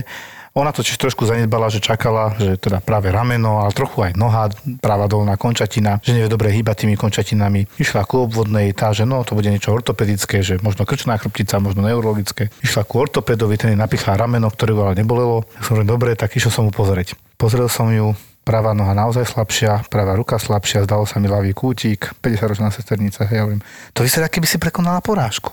[0.55, 4.47] Ona totiž trošku zanedbala, že čakala, že teda práve rameno, ale trochu aj noha,
[4.79, 7.67] práva dolná končatina, že nevie dobre hýbať tými končatinami.
[7.75, 11.83] Išla ku obvodnej, tá, že no, to bude niečo ortopedické, že možno krčná chrbtica, možno
[11.83, 12.55] neurologické.
[12.63, 15.43] Išla ku ortopedovi, ten jej napichla rameno, ktoré ju ale nebolelo.
[15.59, 17.19] Tak som že dobre, tak išiel som mu pozrieť.
[17.35, 18.15] Pozrel som ju,
[18.47, 23.35] pravá noha naozaj slabšia, pravá ruka slabšia, zdalo sa mi ľavý kútik, 50-ročná sesternica, hej,
[23.35, 23.59] ja hovorím,
[23.91, 25.51] to vyzerá, keby si prekonala porážku.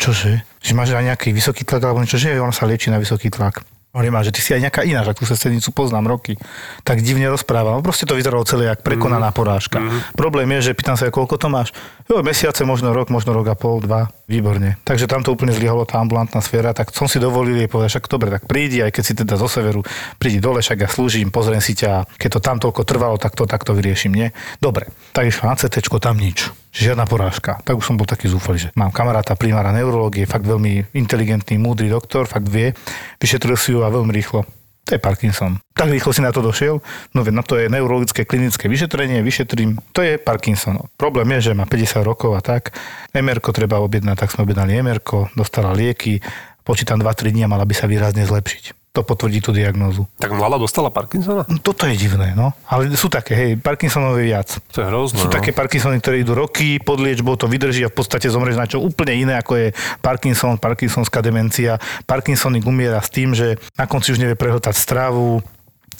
[0.00, 0.40] Čože?
[0.64, 3.75] Že máš aj nejaký vysoký tlak alebo niečo, že ona sa liečí na vysoký tlak.
[3.96, 6.36] Hovorím, že ty si aj nejaká iná, že tú sesternicu poznám roky.
[6.84, 7.72] Tak divne rozpráva.
[7.72, 9.80] No proste to vyzeralo celé jak prekonaná porážka.
[10.12, 11.72] Problém je, že pýtam sa, koľko to máš.
[12.04, 14.12] Jo, mesiace, možno rok, možno rok a pol, dva.
[14.26, 14.74] Výborne.
[14.82, 18.10] Takže tam to úplne zlyhalo tá ambulantná sféra, tak som si dovolil jej povedať, však
[18.10, 19.86] dobre, tak prídi, aj keď si teda zo severu,
[20.18, 23.46] prídi dole, však ja slúžim, pozriem si ťa, keď to tam toľko trvalo, tak to
[23.46, 24.34] takto vyriešim, nie?
[24.58, 26.50] Dobre, tak išla na CT, tam nič.
[26.76, 27.62] Žiadna porážka.
[27.62, 31.88] Tak už som bol taký zúfalý, že mám kamaráta primára neurológie, fakt veľmi inteligentný, múdry
[31.88, 32.74] doktor, fakt vie,
[33.22, 34.42] vyšetril si ju a veľmi rýchlo.
[34.86, 35.58] To je Parkinson.
[35.74, 36.78] Tak rýchlo si na to došiel,
[37.10, 40.78] no na to je neurologické klinické vyšetrenie, vyšetrím, to je Parkinson.
[40.94, 42.70] Problém je, že má 50 rokov a tak,
[43.10, 45.02] mr treba objednať, tak sme objednali mr
[45.34, 46.22] dostala lieky,
[46.62, 48.85] počítam 2-3 dní a mala by sa výrazne zlepšiť.
[48.96, 50.08] To potvrdí tú diagnózu.
[50.16, 51.44] Tak mladá dostala Parkinsona?
[51.52, 52.56] No, toto je divné, no.
[52.64, 54.56] Ale sú také, hej, Parkinsonové viac.
[54.72, 55.20] To je hrozné.
[55.20, 55.36] Sú no.
[55.36, 58.80] také Parkinsony, ktoré idú roky pod liečbou, to vydrží a v podstate zomreš na čo
[58.80, 59.66] úplne iné, ako je
[60.00, 61.76] Parkinson, Parkinsonská demencia.
[62.08, 65.44] Parkinsonik umiera s tým, že na konci už nevie prehltať stravu,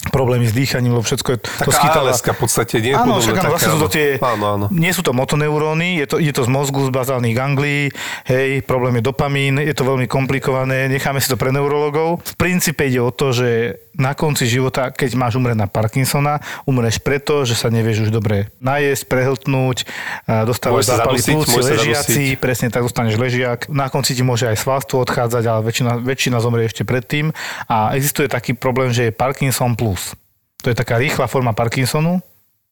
[0.08, 1.48] problémy s dýchaním, lebo všetko je to.
[1.66, 2.94] ALS-ka v podstate, nie?
[2.94, 4.66] Áno, však áno, zase sú to tie, Áno, áno.
[4.70, 7.90] nie sú to motoneuróny, je to, je to z mozgu, z bazálnych ganglí,
[8.28, 12.22] hej, problém je dopamín, je to veľmi komplikované, necháme si to pre neurologov.
[12.22, 17.00] V princípe ide o to, že na konci života, keď máš umrieť na Parkinsona, umreš
[17.00, 19.88] preto, že sa nevieš už dobre najesť, prehltnúť,
[20.28, 23.72] a dostávaš zápaly plúci, ležiaci, presne tak dostaneš ležiak.
[23.72, 27.32] Na konci ti môže aj svalstvo odchádzať, ale väčšina, väčšina zomrie ešte predtým.
[27.66, 30.12] A existuje taký problém, že je Parkinson plus.
[30.60, 32.20] To je taká rýchla forma Parkinsonu,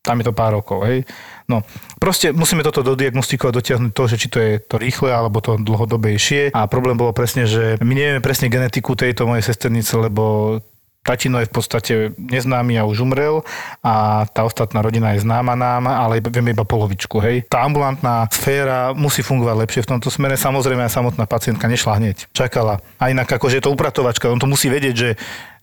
[0.04, 1.08] tam je to pár rokov, hej.
[1.48, 1.64] No,
[1.96, 6.52] proste musíme toto dodiagnostikovať, dotiahnuť to, že či to je to rýchle, alebo to dlhodobejšie.
[6.52, 10.60] A problém bolo presne, že my nevieme presne genetiku tejto mojej sesternice, lebo
[11.04, 13.44] tatino je v podstate neznámy a už umrel
[13.84, 17.44] a tá ostatná rodina je známa nám, ale vieme iba polovičku, hej.
[17.46, 20.40] Tá ambulantná sféra musí fungovať lepšie v tomto smere.
[20.40, 22.32] Samozrejme aj samotná pacientka nešla hneď.
[22.32, 22.80] Čakala.
[22.96, 25.08] A inak akože je to upratovačka, on to musí vedieť, že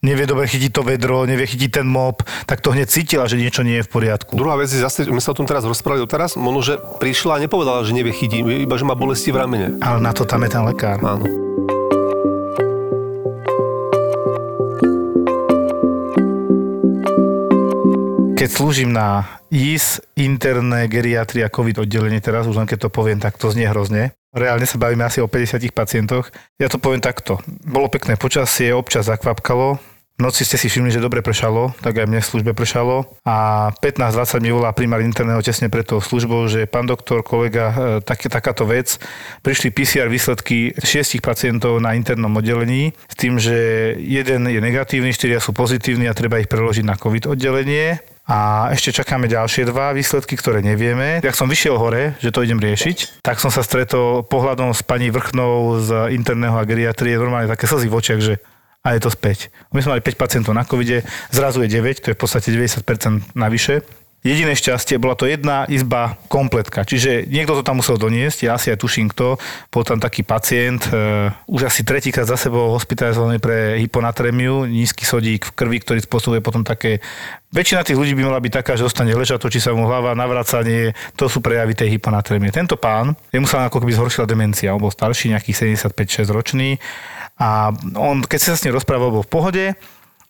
[0.06, 3.62] nevie dobre chytiť to vedro, nevie chytiť ten mop, tak to hneď cítila, že niečo
[3.62, 4.34] nie je v poriadku.
[4.34, 7.42] Druhá vec je zase, my sa o tom teraz rozprávali doteraz, možno, že prišla a
[7.42, 9.78] nepovedala, že nevie chytiť, iba že má bolesti v ramene.
[9.82, 10.98] Ale na to tam je ten lekár.
[11.02, 11.26] Áno.
[18.42, 23.38] Keď slúžim na IS, interné geriatria COVID oddelenie, teraz už len keď to poviem, tak
[23.38, 24.18] to znie hrozne.
[24.34, 26.34] Reálne sa bavíme asi o 50 pacientoch.
[26.58, 27.38] Ja to poviem takto.
[27.62, 29.78] Bolo pekné počasie, občas zakvapkalo,
[30.18, 33.70] v noci ste si všimli, že dobre pršalo, tak aj mne v službe pršalo a
[33.78, 37.76] 15-20 mi volá primár interného tesne pred tou službou, že pán doktor, kolega, e,
[38.06, 39.02] tak, takáto vec,
[39.42, 43.54] prišli PCR výsledky šiestich pacientov na internom oddelení s tým, že
[43.98, 48.11] jeden je negatívny, štyria sú pozitívni a treba ich preložiť na COVID oddelenie.
[48.30, 51.20] A ešte čakáme ďalšie dva výsledky, ktoré nevieme.
[51.26, 55.10] Jak som vyšiel hore, že to idem riešiť, tak som sa stretol pohľadom s pani
[55.10, 58.36] Vrchnou z interného a geriatrie, normálne také slzy v očiach, že
[58.82, 59.54] a je to späť.
[59.70, 63.38] My sme mali 5 pacientov na covide, zrazu je 9, to je v podstate 90%
[63.38, 63.86] navyše.
[64.22, 68.70] Jediné šťastie, bola to jedna izba kompletka, čiže niekto to tam musel doniesť, ja si
[68.70, 69.42] aj tuším kto,
[69.74, 75.50] bol tam taký pacient, e, už asi tretíkrát za sebou hospitalizovaný pre hyponatrémiu, nízky sodík
[75.50, 77.02] v krvi, ktorý spôsobuje potom také
[77.52, 80.96] Väčšina tých ľudí by mala byť taká, že dostane leža, točí sa mu hlava, navracanie,
[81.20, 82.48] to sú prejavy tej hyponatrémie.
[82.48, 86.80] Tento pán, jemu sa ako keby zhoršila demencia, on bol starší, nejakých 75-6 ročný
[87.36, 89.66] a on, keď sa s ním rozprával, bol v pohode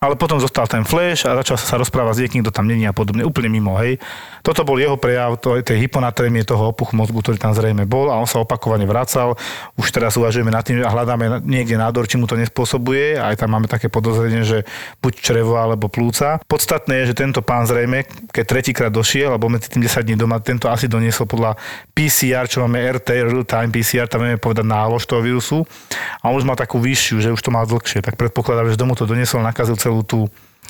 [0.02, 2.94] ale potom zostal ten flash a začal sa rozprávať s niekým, kto tam není a
[2.94, 4.02] podobne, úplne mimo, hej.
[4.42, 8.18] Toto bol jeho prejav to, tej hyponatrémie toho opuchu mozgu, ktorý tam zrejme bol a
[8.18, 9.38] on sa opakovane vracal.
[9.78, 13.22] Už teraz uvažujeme nad tým a hľadáme niekde nádor, či mu to nespôsobuje.
[13.22, 14.66] Aj tam máme také podozrenie, že
[15.06, 16.42] buď črevo alebo plúca.
[16.50, 18.02] Podstatné je, že tento pán zrejme,
[18.34, 21.62] keď tretíkrát došiel, alebo medzi tým 10 dní doma, tento asi doniesol podľa
[21.94, 25.62] PCR, čo máme RT, real time PCR, tam vieme povedať nálož toho vírusu.
[26.26, 28.02] A on už mal takú vyššiu, že už to mal dlhšie.
[28.02, 30.20] Tak predpokladám, že domu to doniesol, nakazil celú tú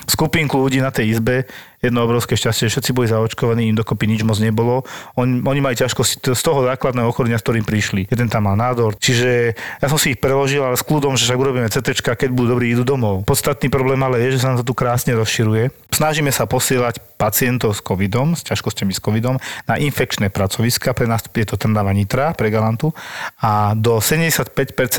[0.06, 1.46] skupinku ľudí na tej izbe,
[1.82, 4.86] jedno obrovské šťastie, všetci boli zaočkovaní, im dokopy nič moc nebolo.
[5.18, 8.06] On, oni mali ťažkosti z toho základného ochorenia, s ktorým prišli.
[8.06, 8.94] Jeden tam mal nádor.
[8.94, 12.54] Čiže ja som si ich preložil, ale s kľudom, že však urobíme CT, keď budú
[12.54, 13.26] dobrí, idú domov.
[13.26, 15.74] Podstatný problém ale je, že sa nám to tu krásne rozširuje.
[15.90, 21.22] Snažíme sa posielať pacientov s covidom, s ťažkosťami s covidom, na infekčné pracoviska, pre nás
[21.22, 22.90] je to Trnava Nitra, pre Galantu,
[23.38, 24.50] a do 75%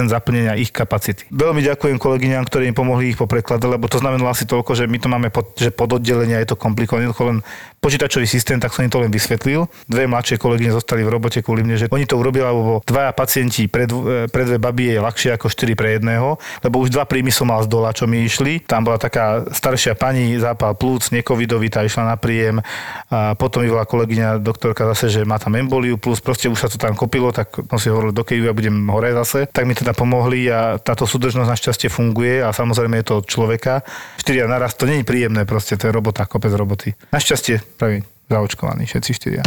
[0.07, 1.27] zaplnenia ich kapacity.
[1.31, 4.99] Veľmi ďakujem kolegyňam, ktorí mi pomohli ich poprekladať, lebo to znamenalo asi toľko, že my
[4.99, 7.39] to máme pod, že pod oddelenia je to komplikované, len
[7.83, 9.67] počítačový systém, tak som im to len vysvetlil.
[9.91, 13.67] Dve mladšie kolegyne zostali v robote kvôli mne, že oni to urobili, lebo dvaja pacienti
[13.67, 17.35] pre, dv, pre dve baby je ľahšie ako štyri pre jedného, lebo už dva príjmy
[17.35, 18.63] som mal z dola, čo mi išli.
[18.63, 22.63] Tam bola taká staršia pani, zápal plúc, nekovidový, tá išla na príjem.
[23.11, 26.71] A potom mi volá kolegyňa doktorka zase, že má tam emboliu, plus proste už sa
[26.71, 29.51] to tam kopilo, tak som si hovoril, do ja budem hore zase.
[29.51, 33.83] Tak mi teda pomohli a táto súdržnosť našťastie funguje a samozrejme je to od človeka.
[34.17, 36.95] Štyria naraz to není príjemné, proste to je robota, kopec roboty.
[37.11, 39.43] Našťastie, pravím, zaočkovaní všetci štyria.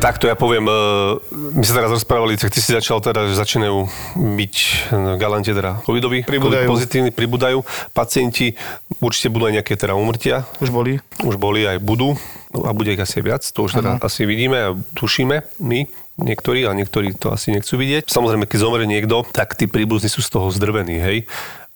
[0.00, 0.72] Takto ja poviem, e,
[1.60, 3.84] my sa teraz rozprávali, tak ty si začal teda, že začínajú
[4.16, 4.54] byť
[5.20, 6.72] galante teda covidoví, Pribúdajú.
[6.72, 7.60] pozitívni, pribúdajú.
[7.92, 8.56] Pacienti
[8.96, 10.48] určite budú aj nejaké teda umrtia.
[10.64, 11.04] Už boli?
[11.20, 12.16] Už boli aj budú
[12.50, 15.84] a bude ich asi viac, to už teda asi vidíme a tušíme my,
[16.16, 18.08] niektorí, a niektorí to asi nechcú vidieť.
[18.08, 21.28] Samozrejme, keď zomrie niekto, tak tí príbuzní sú z toho zdrvení, hej.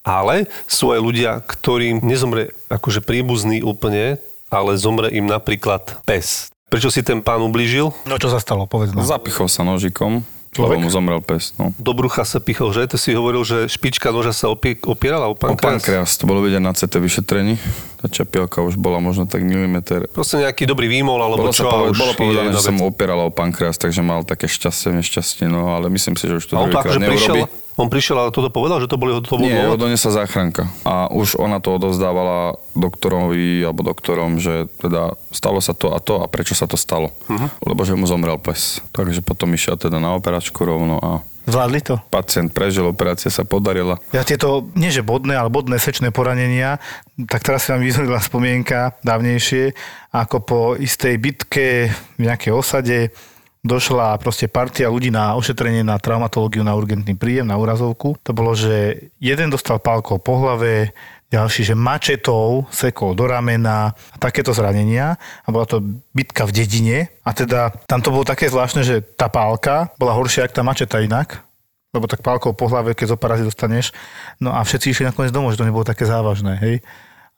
[0.05, 6.53] Ale sú aj ľudia, ktorým nezomre akože príbuzný úplne, ale zomre im napríklad pes.
[6.69, 7.89] Prečo si ten pán ublížil?
[8.05, 9.01] No čo sa stalo, povedz nám.
[9.01, 10.77] Zapichol sa nožikom, Človek?
[10.77, 11.57] lebo mu zomrel pes.
[11.57, 11.73] No.
[11.75, 12.85] Do brucha sa pichol, že?
[12.85, 15.81] Ty si hovoril, že špička noža sa opie, opierala o O pankreas.
[15.81, 17.57] pankreas, to bolo vidieť na CT vyšetrení.
[18.05, 20.05] Tá čapielka už bola možno tak milimeter.
[20.13, 21.65] Proste nejaký dobrý výmol, alebo Bolo, čo?
[21.65, 25.49] sa už bolo povedané, že sa mu opierala o pankreas, takže mal také šťastie, nešťastie,
[25.49, 27.73] no ale myslím si, že už to druhýkrát akože prišiel, neurobí.
[27.75, 29.81] on prišiel a toto povedal, že to boli to bol Nie, dôvod?
[29.81, 30.69] odoniesla záchranka.
[30.85, 36.21] A už ona to odovzdávala doktorovi alebo doktorom, že teda stalo sa to a to
[36.21, 37.09] a prečo sa to stalo.
[37.25, 37.47] Mhm.
[37.65, 38.85] Lebo že mu zomrel pes.
[38.93, 41.11] Takže potom išiel teda na operačku rovno a
[41.45, 41.95] Zvládli to?
[42.09, 44.01] pacient prežil, operácia sa podarila.
[44.09, 46.81] Ja tieto, nie že bodné, ale bodné sečné poranenia,
[47.29, 49.77] tak teraz si vám vyzorila spomienka dávnejšie,
[50.09, 53.13] ako po istej bitke v nejakej osade
[53.65, 58.13] došla proste partia ľudí na ošetrenie na traumatológiu na urgentný príjem, na úrazovku.
[58.21, 60.93] To bolo, že jeden dostal pálkou po hlave,
[61.35, 65.19] ďalší, že mačetou sekol do ramena a takéto zranenia.
[65.43, 65.83] A bola to
[66.15, 66.97] bitka v dedine.
[67.27, 71.03] A teda tam to bolo také zvláštne, že tá pálka bola horšia, ako tá mačeta
[71.03, 71.45] inak
[71.95, 73.95] lebo tak pálkou po hlave, keď zo parazy dostaneš.
[74.43, 76.75] No a všetci išli nakoniec domov, že to nebolo také závažné, hej.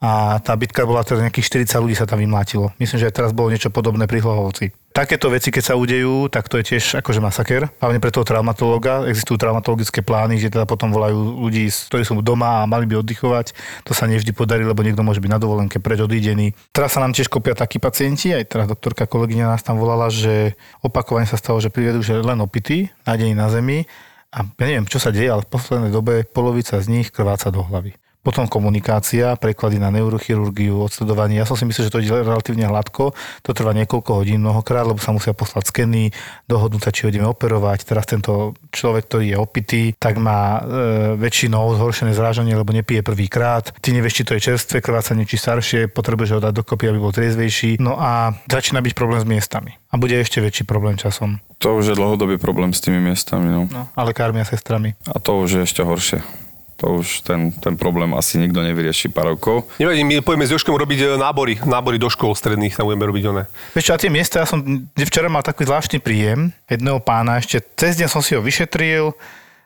[0.01, 2.69] A tá bitka bola teda nejakých 40 ľudí sa tam vymlátilo.
[2.81, 4.73] Myslím, že aj teraz bolo niečo podobné pri Hlohovci.
[4.97, 7.69] Takéto veci, keď sa udejú, tak to je tiež akože masaker.
[7.77, 9.05] Hlavne pre toho traumatológa.
[9.05, 13.53] Existujú traumatologické plány, že teda potom volajú ľudí, ktorí sú doma a mali by oddychovať.
[13.85, 16.57] To sa nevždy podarí, lebo niekto môže byť na dovolenke preč odídený.
[16.73, 20.57] Teraz sa nám tiež kopia takí pacienti, aj teraz doktorka kolegyňa nás tam volala, že
[20.81, 23.85] opakovane sa stalo, že privedú, že len opití, nádený na zemi.
[24.33, 27.61] A ja neviem, čo sa deje, ale v poslednej dobe polovica z nich krváca do
[27.61, 27.93] hlavy.
[28.25, 31.39] Potom komunikácia, preklady na neurochirurgiu, odsledovanie.
[31.39, 33.15] Ja som si myslel, že to ide relatívne hladko.
[33.47, 36.11] To trvá niekoľko hodín mnohokrát, lebo sa musia poslať skeny,
[36.43, 37.87] dohodnúť sa, či ho ideme operovať.
[37.87, 40.61] Teraz tento človek, ktorý je opitý, tak má e,
[41.15, 43.71] väčšinou zhoršené zrážanie, lebo nepije prvýkrát.
[43.79, 47.15] Ty nevieš, či to je čerstvé krvácanie, či staršie, potrebuješ ho dať dokopy, aby bol
[47.15, 47.79] triezvejší.
[47.79, 49.79] No a začína byť problém s miestami.
[49.87, 51.39] A bude ešte väčší problém časom.
[51.63, 53.47] To už je dlhodobý problém s tými miestami.
[53.47, 53.71] No.
[53.71, 54.99] No, ale lekármi a sestrami.
[55.07, 56.46] A to už je ešte horšie.
[56.77, 59.65] To už ten, ten problém asi nikto nevyrieši pár rokov.
[59.81, 63.23] Nevadí, my pojeme s Joškom robiť e, nábory, nábory do škôl stredných, tam budeme robiť
[63.25, 63.43] one.
[63.73, 64.61] Vieš čo, a tie miesta, ja som
[64.93, 69.09] včera mal taký zvláštny príjem jedného pána, ešte cez deň som si ho vyšetril,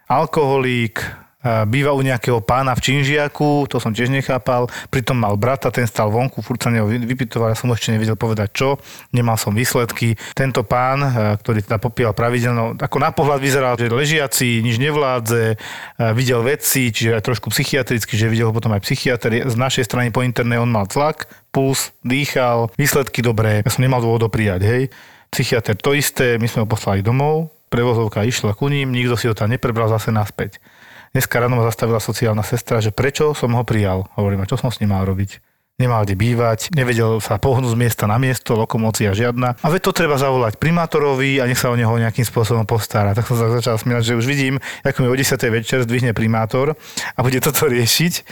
[0.08, 1.04] alkoholík,
[1.42, 6.14] býva u nejakého pána v Činžiaku, to som tiež nechápal, pritom mal brata, ten stal
[6.14, 8.78] vonku, furt sa neho vy- vypytoval, ja som ešte nevedel povedať čo,
[9.10, 10.14] nemal som výsledky.
[10.38, 15.44] Tento pán, eh, ktorý teda popíjal pravidelno, ako na pohľad vyzeral, že ležiaci, nič nevládze,
[15.54, 19.50] eh, videl veci, čiže aj trošku psychiatricky, že videl ho potom aj psychiatr.
[19.50, 24.00] Z našej strany po interne on mal tlak, puls, dýchal, výsledky dobré, ja som nemal
[24.00, 24.84] dôvod prijať, hej.
[25.32, 29.34] Psychiatr to isté, my sme ho poslali domov, prevozovka išla ku ním, nikto si ho
[29.34, 30.60] tam neprebral zase naspäť.
[31.12, 34.08] Dneska ráno ma zastavila sociálna sestra, že prečo som ho prijal.
[34.16, 35.44] Hovorím, čo som s ním mal robiť?
[35.76, 39.60] Nemal kde bývať, nevedel sa pohnúť z miesta na miesto, lokomócia žiadna.
[39.60, 43.12] A veď to treba zavolať primátorovi a nech sa o neho nejakým spôsobom postará.
[43.12, 44.56] Tak som sa začal smiať, že už vidím,
[44.88, 45.36] ako mi o 10.
[45.52, 46.80] večer zdvihne primátor
[47.12, 48.24] a bude toto riešiť.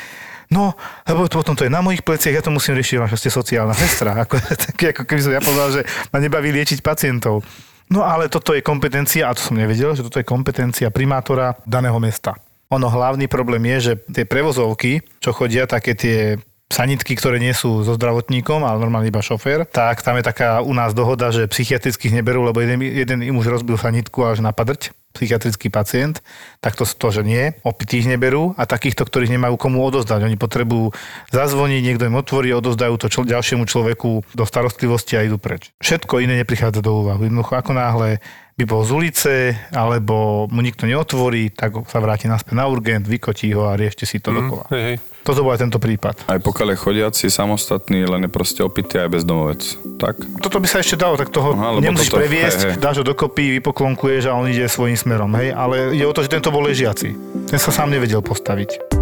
[0.48, 0.72] No,
[1.04, 3.76] lebo to potom to je na mojich pleciach, ja to musím riešiť, že ste sociálna
[3.76, 4.24] sestra.
[4.24, 5.82] Ako, tak, ako keby som ja povedal, že
[6.16, 7.44] ma nebaví liečiť pacientov.
[7.92, 12.00] No ale toto je kompetencia, a to som nevedel, že toto je kompetencia primátora daného
[12.00, 12.40] mesta.
[12.70, 16.38] Ono hlavný problém je, že tie prevozovky, čo chodia, také tie
[16.70, 20.70] sanitky, ktoré nie sú so zdravotníkom, ale normálne iba šofér, tak tam je taká u
[20.78, 24.94] nás dohoda, že psychiatrických neberú, lebo jeden, jeden im už rozbil sanitku až na padrť
[25.10, 26.22] psychiatrický pacient,
[26.62, 30.30] tak to, to, že nie, opitých neberú a takýchto, ktorých nemajú komu odozdať.
[30.30, 30.94] Oni potrebujú
[31.34, 35.74] zazvoniť, niekto im otvorí, odozdajú to čl- ďalšiemu človeku do starostlivosti a idú preč.
[35.82, 37.26] Všetko iné neprichádza do úvahu.
[37.26, 38.22] Jednoducho ako náhle
[38.60, 39.34] by bol z ulice,
[39.72, 44.20] alebo mu nikto neotvorí, tak sa vráti naspäť na urgent, vykotí ho a riešte si
[44.20, 44.64] to mm, dokola.
[44.76, 44.96] Hej, hej.
[45.24, 46.28] Toto bol aj tento prípad.
[46.28, 49.64] Aj pokiaľ je chodiaci, samostatný, len je proste opitý aj bezdomovec.
[49.96, 50.44] Tak?
[50.44, 52.84] Toto by sa ešte dalo, tak toho Aha, nemusíš toto- previesť, hej, hej.
[52.84, 55.56] dáš ho dokopy, vypoklonkuješ a on ide svojím smerom, hej.
[55.56, 57.16] Ale je o to, že tento bol ležiaci.
[57.48, 58.99] Ten sa sám nevedel postaviť.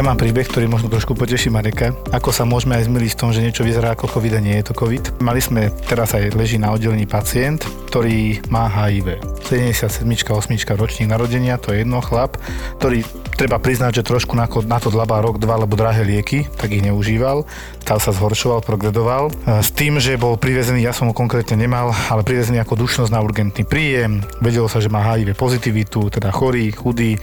[0.00, 1.92] Ja mám príbeh, ktorý možno trošku poteší Mareka.
[2.08, 4.72] Ako sa môžeme aj zmyliť v tom, že niečo vyzerá ako COVID a nie je
[4.72, 5.20] to COVID.
[5.20, 9.20] Mali sme, teraz aj leží na oddelení pacient, ktorý má HIV.
[9.44, 12.40] 77 8 ročník narodenia, to je jedno chlap,
[12.80, 13.04] ktorý
[13.36, 16.80] treba priznať, že trošku na, na to dlabá rok, dva, lebo drahé lieky, tak ich
[16.80, 17.44] neužíval.
[17.84, 19.28] Stav sa zhoršoval, progredoval.
[19.28, 23.12] E, S tým, že bol privezený, ja som ho konkrétne nemal, ale privezený ako dušnosť
[23.12, 24.24] na urgentný príjem.
[24.40, 27.20] Vedelo sa, že má HIV pozitivitu, teda chorý, chudý,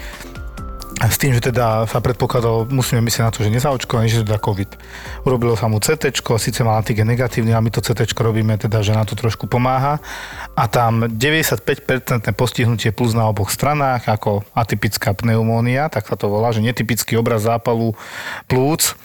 [0.98, 4.70] s tým, že teda sa predpokladalo, musíme myslieť na to, že nezaočkovaný, že teda COVID.
[5.30, 6.10] Urobilo sa mu CT,
[6.42, 10.02] síce mal antigen negatívny, a my to CT robíme teda, že na to trošku pomáha.
[10.58, 11.62] A tam 95%
[12.34, 17.46] postihnutie plus na oboch stranách, ako atypická pneumónia, tak sa to volá, že netypický obraz
[17.46, 17.94] zápalu
[18.50, 18.98] plúc,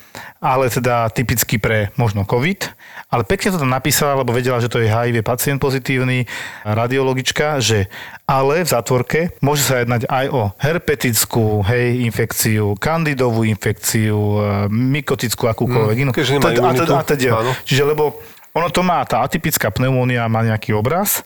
[0.42, 2.74] ale teda typický pre možno COVID.
[3.14, 6.26] Ale pekne to tam napísala, lebo vedela, že to je HIV pacient pozitívny,
[6.66, 7.86] radiologička, že
[8.26, 15.46] ale v zátvorke môže sa jednať aj o herpetickú hej, infekciu, kandidovú infekciu, e, mykotickú
[15.46, 16.10] akúkoľvek inú.
[16.10, 16.92] keďže nemá Teda- imunitu.
[17.06, 17.54] teda-.
[17.62, 18.18] Čiže lebo
[18.52, 21.24] ono to má, tá atypická pneumónia má nejaký obraz,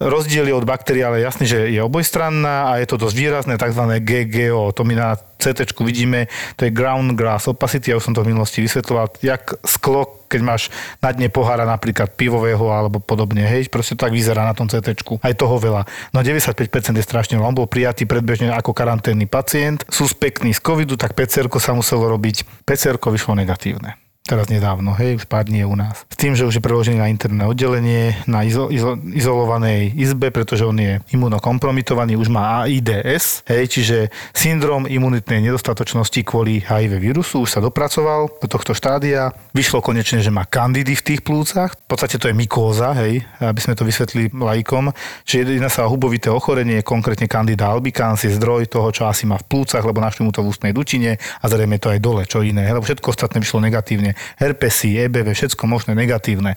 [0.00, 3.84] Rozdiel od baktérie, ale jasný, že je obojstranná a je to dosť výrazné, tzv.
[4.00, 4.72] GGO.
[4.72, 6.24] To my na CT vidíme,
[6.56, 10.40] to je ground glass opacity, ja už som to v minulosti vysvetloval, jak sklo, keď
[10.40, 10.62] máš
[11.04, 15.20] na dne pohára napríklad pivového alebo podobne, hej, proste tak vyzerá na tom CT.
[15.20, 15.84] Aj toho veľa.
[16.16, 17.36] No 95% je strašne.
[17.36, 22.64] On bol prijatý predbežne ako karanténny pacient, suspektný z covidu, tak PCR sa muselo robiť.
[22.64, 26.06] PCR vyšlo negatívne teraz nedávno, hej, už pár dní je u nás.
[26.06, 30.62] S tým, že už je preložený na interné oddelenie, na izo, izo, izolovanej izbe, pretože
[30.62, 33.96] on je imunokompromitovaný, už má AIDS, hej, čiže
[34.30, 39.32] syndrom imunitnej nedostatočnosti kvôli HIV vírusu už sa dopracoval do tohto štádia.
[39.56, 41.72] Vyšlo konečne, že má kandidy v tých plúcach.
[41.72, 44.92] V podstate to je mykóza, hej, aby sme to vysvetlili laikom.
[45.24, 49.40] Čiže jedná sa o hubovité ochorenie, konkrétne candida albicans je zdroj toho, čo asi má
[49.40, 52.44] v plúcach, lebo našli mu to v ústnej dutine a zrejme to aj dole, čo
[52.44, 54.12] iné, lebo všetko ostatné vyšlo negatívne.
[54.38, 56.56] Herpesy, EBV, všetko možné negatívne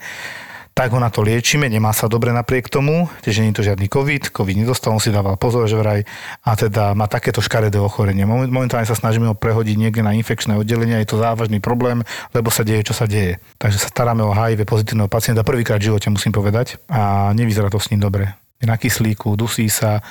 [0.74, 3.86] tak ho na to liečíme, nemá sa dobre napriek tomu, tiež nie je to žiadny
[3.86, 6.02] COVID, COVID nedostal, on si dával pozor, že vraj,
[6.42, 8.26] a teda má takéto škaredé ochorenie.
[8.26, 12.02] Moment- Momentálne sa snažíme ho prehodiť niekde na infekčné oddelenie, je to závažný problém,
[12.34, 13.38] lebo sa deje, čo sa deje.
[13.62, 17.78] Takže sa staráme o HIV pozitívneho pacienta prvýkrát v živote, musím povedať, a nevyzerá to
[17.78, 18.34] s ním dobre.
[18.58, 20.02] Je na kyslíku, dusí sa,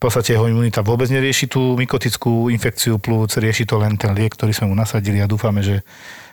[0.00, 4.32] v podstate jeho imunita vôbec nerieši tú mykotickú infekciu plúc, rieši to len ten liek,
[4.32, 5.84] ktorý sme mu nasadili a dúfame, že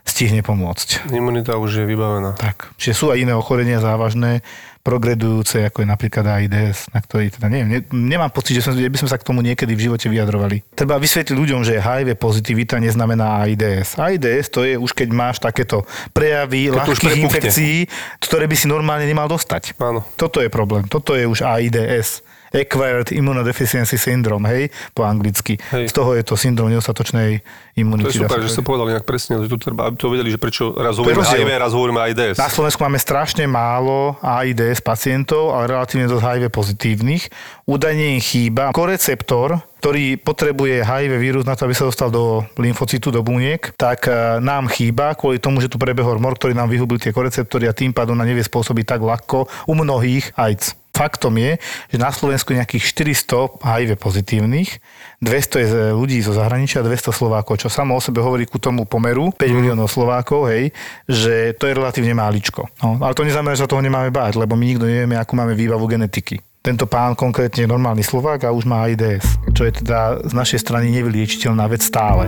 [0.07, 1.11] stihne pomôcť.
[1.11, 2.39] Imunita už je vybavená.
[2.39, 2.71] Tak.
[2.79, 4.41] Čiže sú aj iné ochorenia závažné,
[4.87, 8.87] progredujúce, ako je napríklad AIDS, na ktorý teda neviem, ne, nemám pocit, že, som, že
[8.87, 10.63] by sme sa k tomu niekedy v živote vyjadrovali.
[10.71, 13.99] Treba vysvetliť ľuďom, že HIV pozitivita neznamená AIDS.
[13.99, 15.83] AIDS to je už keď máš takéto
[16.15, 17.75] prejavy Keď ľahkých infekcií,
[18.23, 19.75] ktoré by si normálne nemal dostať.
[19.75, 20.07] Áno.
[20.15, 20.87] Toto je problém.
[20.87, 22.23] Toto je už AIDS.
[22.57, 24.63] Acquired Immunodeficiency Syndrome, hej,
[24.97, 25.61] po anglicky.
[25.69, 25.89] Hej.
[25.89, 28.17] Z toho je to syndrom nedostatočnej To imunity.
[28.17, 30.41] je dá super, že ste povedali inak presne, že tu treba, aby to vedeli, že
[30.41, 31.21] prečo raz je hovoríme.
[31.21, 32.37] HIV, raz hovoríme AIDS.
[32.41, 37.23] Na Slovensku máme strašne málo AIDS pacientov, ale relatívne dosť HIV pozitívnych.
[37.69, 43.13] Údajne im chýba koreceptor, ktorý potrebuje HIV vírus na to, aby sa dostal do lymfocytu,
[43.13, 46.97] do buniek, tak e, nám chýba kvôli tomu, že tu prebehol mor, ktorý nám vyhubil
[46.97, 50.73] tie koreceptory a tým pádom nám nevie spôsobiť tak ľahko u mnohých AIDS.
[50.97, 51.61] Faktom je,
[51.93, 54.81] že na Slovensku je nejakých 400 HIV pozitívnych,
[55.21, 58.89] 200 je z ľudí zo zahraničia, 200 Slovákov, čo samo o sebe hovorí ku tomu
[58.89, 60.73] pomeru, 5 miliónov Slovákov, hej,
[61.05, 62.65] že to je relatívne máličko.
[62.81, 65.53] No, ale to neznamená, že sa toho nemáme báť, lebo my nikto nevieme, akú máme
[65.53, 66.41] výbavu genetiky.
[66.65, 70.59] Tento pán konkrétne je normálny Slovák a už má AIDS, čo je teda z našej
[70.65, 72.27] strany nevyliečiteľná vec stále.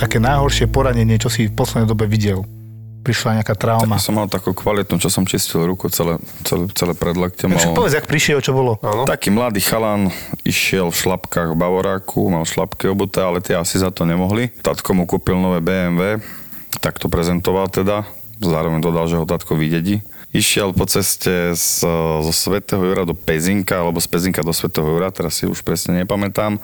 [0.00, 2.40] Také najhoršie poranenie, čo si v poslednej dobe videl.
[3.00, 3.96] Prišla nejaká trauma.
[3.96, 7.48] Som mal takú kvalitnú, čo som čistil ruku celé, celé, celé predlakte.
[7.48, 8.76] Čo povedz, jak prišiel, čo bolo?
[8.84, 9.08] Áno.
[9.08, 10.12] Taký mladý chalan
[10.44, 14.52] išiel v šlapkách v Bavoráku, mal šlapky obuté, ale tie asi za to nemohli.
[14.60, 16.20] Tatko mu kúpil nové BMW,
[16.84, 18.04] tak to prezentoval teda.
[18.40, 20.00] Zároveň dodal, že ho tatko vydedí.
[20.30, 21.84] Išiel po ceste z,
[22.24, 26.04] zo Svetého Jura do Pezinka, alebo z Pezinka do Svetého Jura, teraz si už presne
[26.04, 26.56] nepamätám.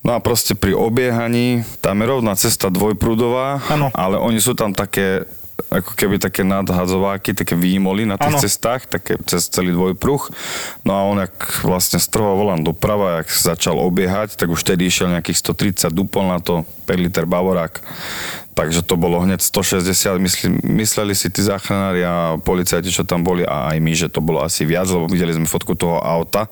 [0.00, 3.92] No a proste pri obiehaní, tam je rovná cesta dvojprúdová, Áno.
[3.92, 5.28] ale oni sú tam také
[5.68, 8.42] ako keby také nadhadzováky, také výmoly na tých Áno.
[8.42, 10.32] cestách, také cez celý dvojpruh.
[10.86, 11.36] No a on, jak
[11.66, 15.38] vlastne strhol volant doprava, jak začal obiehať, tak už vtedy išiel nejakých
[15.84, 17.84] 130 dupol na to 5 liter Bavorák.
[18.56, 23.46] Takže to bolo hneď 160, myslí, mysleli si tí záchranári a policajti, čo tam boli
[23.46, 26.50] a aj my, že to bolo asi viac, lebo videli sme fotku toho auta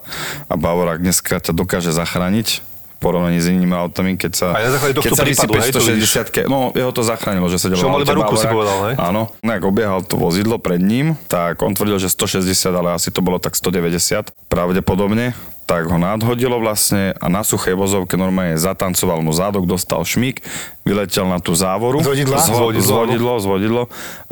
[0.48, 4.94] a Bavorák dneska ťa dokáže zachrániť porovnaní s inými autami, keď sa, Aj na základe
[4.98, 6.10] tohto keď sa prípadu, vysype hej, to vidíš.
[6.44, 8.94] 160 no jeho to zachránilo, že sedel Čo mal iba ruku, si povedal, hej?
[8.98, 9.30] Áno.
[9.38, 13.22] No, ak obiehal to vozidlo pred ním, tak on tvrdil, že 160, ale asi to
[13.22, 15.32] bolo tak 190 pravdepodobne
[15.68, 20.40] tak ho nadhodilo vlastne a na suchej vozovke normálne zatancoval mu zádok, dostal šmík,
[20.80, 22.00] vyletel na tú závoru.
[22.00, 22.40] Z vodidla?
[22.40, 23.82] Zvo- Z vodidla, z vodidlo, z vodidlo.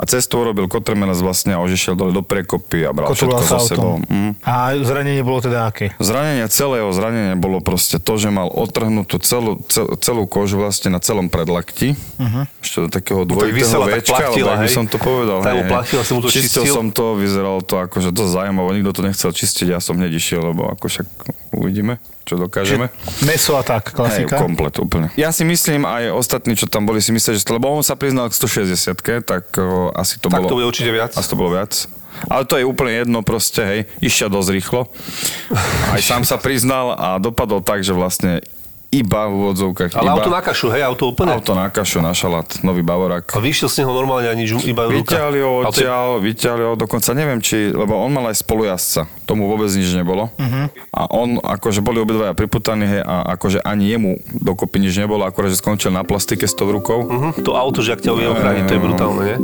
[0.00, 3.60] A cestu urobil kotrmelec vlastne a už išiel dole do prekopy a bral Kotuloval všetko
[3.60, 3.94] so sebou.
[4.08, 4.32] Mm.
[4.48, 5.92] A zranenie bolo teda aké?
[6.00, 11.04] Zranenie celého zranenia bolo proste to, že mal otrhnutú celú, cel, celú kožu vlastne na
[11.04, 11.92] celom predlakti.
[12.16, 12.48] Uh-huh.
[12.64, 15.38] Ešte do takého tak dvojitého tak Včka, plachtila, alebo by som to povedal.
[15.44, 15.68] Hej.
[15.68, 16.64] plachtila, si mu to čistil.
[16.64, 16.72] čistil?
[16.72, 20.40] som to, vyzeralo to akože dosť zaujímavo, nikto to nechcel čistiť, ja som hneď išiel,
[20.40, 21.06] lebo ako však
[21.52, 22.90] uvidíme, čo dokážeme.
[23.24, 24.36] Meso a tak, Hej, klasika.
[24.40, 25.08] komplet, úplne.
[25.14, 27.94] Ja si myslím, aj ostatní, čo tam boli, si mysleli, že to, lebo on sa
[27.94, 30.48] priznal k 160 tak o, asi to Tak bolo...
[30.50, 31.12] to bude určite viac.
[31.14, 31.72] Asi to bolo viac.
[32.32, 33.80] Ale to je úplne jedno proste, hej.
[34.00, 34.88] Išiel dosť rýchlo.
[35.92, 38.40] Aj sám sa priznal a dopadol tak, že vlastne
[38.96, 39.92] iba v úvodzovkách.
[39.96, 41.36] Ale iba, auto na kašu, hej, auto úplne.
[41.36, 43.28] auto na kašu, na šalát, nový Bavorák.
[43.32, 45.16] A vyšiel z neho normálne ani žu, iba ruka.
[45.16, 49.92] Vyťahli ho je- vyťahli dokonca neviem, či, lebo on mal aj spolujazca, tomu vôbec nič
[49.92, 50.32] nebolo.
[50.40, 50.66] Uh-huh.
[50.96, 55.52] A on, akože boli obidvaja priputaní, hej, a akože ani jemu dokopy nič nebolo, akorát,
[55.52, 57.04] že skončil na plastike s tou rukou.
[57.04, 57.32] Uh-huh.
[57.44, 59.38] To auto, že ak ťa vie ochrániť, to je brutálne, nie?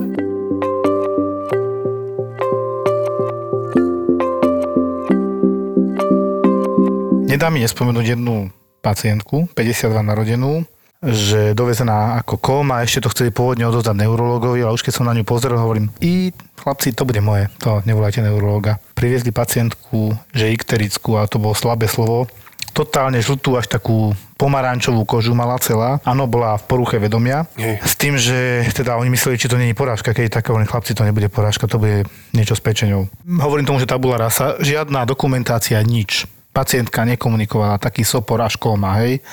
[7.32, 10.66] Nedá mi nespomenúť jednu pacientku, 52 narodenú,
[11.02, 15.14] že dovezená ako kóma, ešte to chceli pôvodne odozdať neurologovi, ale už keď som na
[15.14, 16.30] ňu pozrel, hovorím, i
[16.62, 18.78] chlapci, to bude moje, to nevolajte neurologa.
[18.94, 22.30] Priviezli pacientku, že ikterickú, a to bolo slabé slovo,
[22.72, 26.00] totálne žltú až takú pomarančovú kožu mala celá.
[26.08, 27.44] Áno, bola v poruche vedomia.
[27.54, 27.78] Hej.
[27.84, 30.16] S tým, že teda oni mysleli, či to je porážka.
[30.16, 33.06] Keď taká, hovorím, chlapci, to nebude porážka, to bude niečo s pečenou.
[33.22, 36.26] Hovorím tomu, že tabula rasa, žiadna dokumentácia, nič.
[36.52, 39.24] Pacientka nekomunikovala, taký sopor až kóma, hej.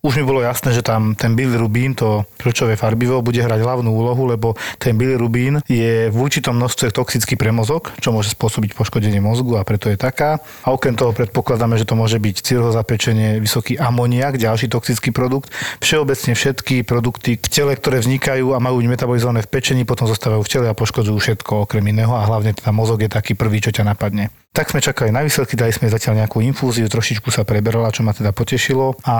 [0.00, 4.32] Už mi bolo jasné, že tam ten bilirubín, to kľúčové farbivo, bude hrať hlavnú úlohu,
[4.32, 9.60] lebo ten bilirubín je v určitom množstve toxický pre mozog, čo môže spôsobiť poškodenie mozgu
[9.60, 10.40] a preto je taká.
[10.64, 15.52] A okrem toho predpokladáme, že to môže byť cirhozapečenie, vysoký amoniak, ďalší toxický produkt.
[15.84, 20.40] Všeobecne všetky produkty v tele, ktoré vznikajú a majú byť metabolizované v pečení, potom zostávajú
[20.40, 23.68] v tele a poškodzujú všetko okrem iného a hlavne teda mozog je taký prvý, čo
[23.68, 24.32] ťa napadne.
[24.50, 28.10] Tak sme čakali na výsledky, dali sme zatiaľ nejakú infúziu, trošičku sa preberala, čo ma
[28.10, 29.14] teda potešilo a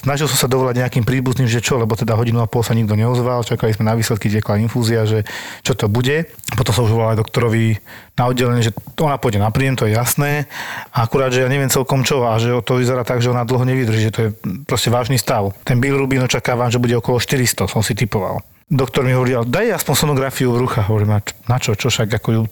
[0.00, 2.96] snažil som sa dovolať nejakým príbuzným, že čo, lebo teda hodinu a pol sa nikto
[2.96, 5.28] neozval, čakali sme na výsledky, tekla infúzia, že
[5.60, 6.32] čo to bude.
[6.56, 7.76] Potom som už volal doktorovi
[8.16, 10.48] na oddelenie, že ona pôjde na príjem, to je jasné.
[10.96, 14.08] Akurát, že ja neviem celkom čo a že to vyzerá tak, že ona dlho nevydrží,
[14.08, 14.30] že to je
[14.64, 15.52] proste vážny stav.
[15.60, 18.40] Ten bilirubín očakávam, že bude okolo 400, som si typoval.
[18.70, 20.86] Doktor mi hovorí, ale daj aspoň sonografiu brucha.
[20.86, 22.42] Hovorím, a na čo, čo však, ako ju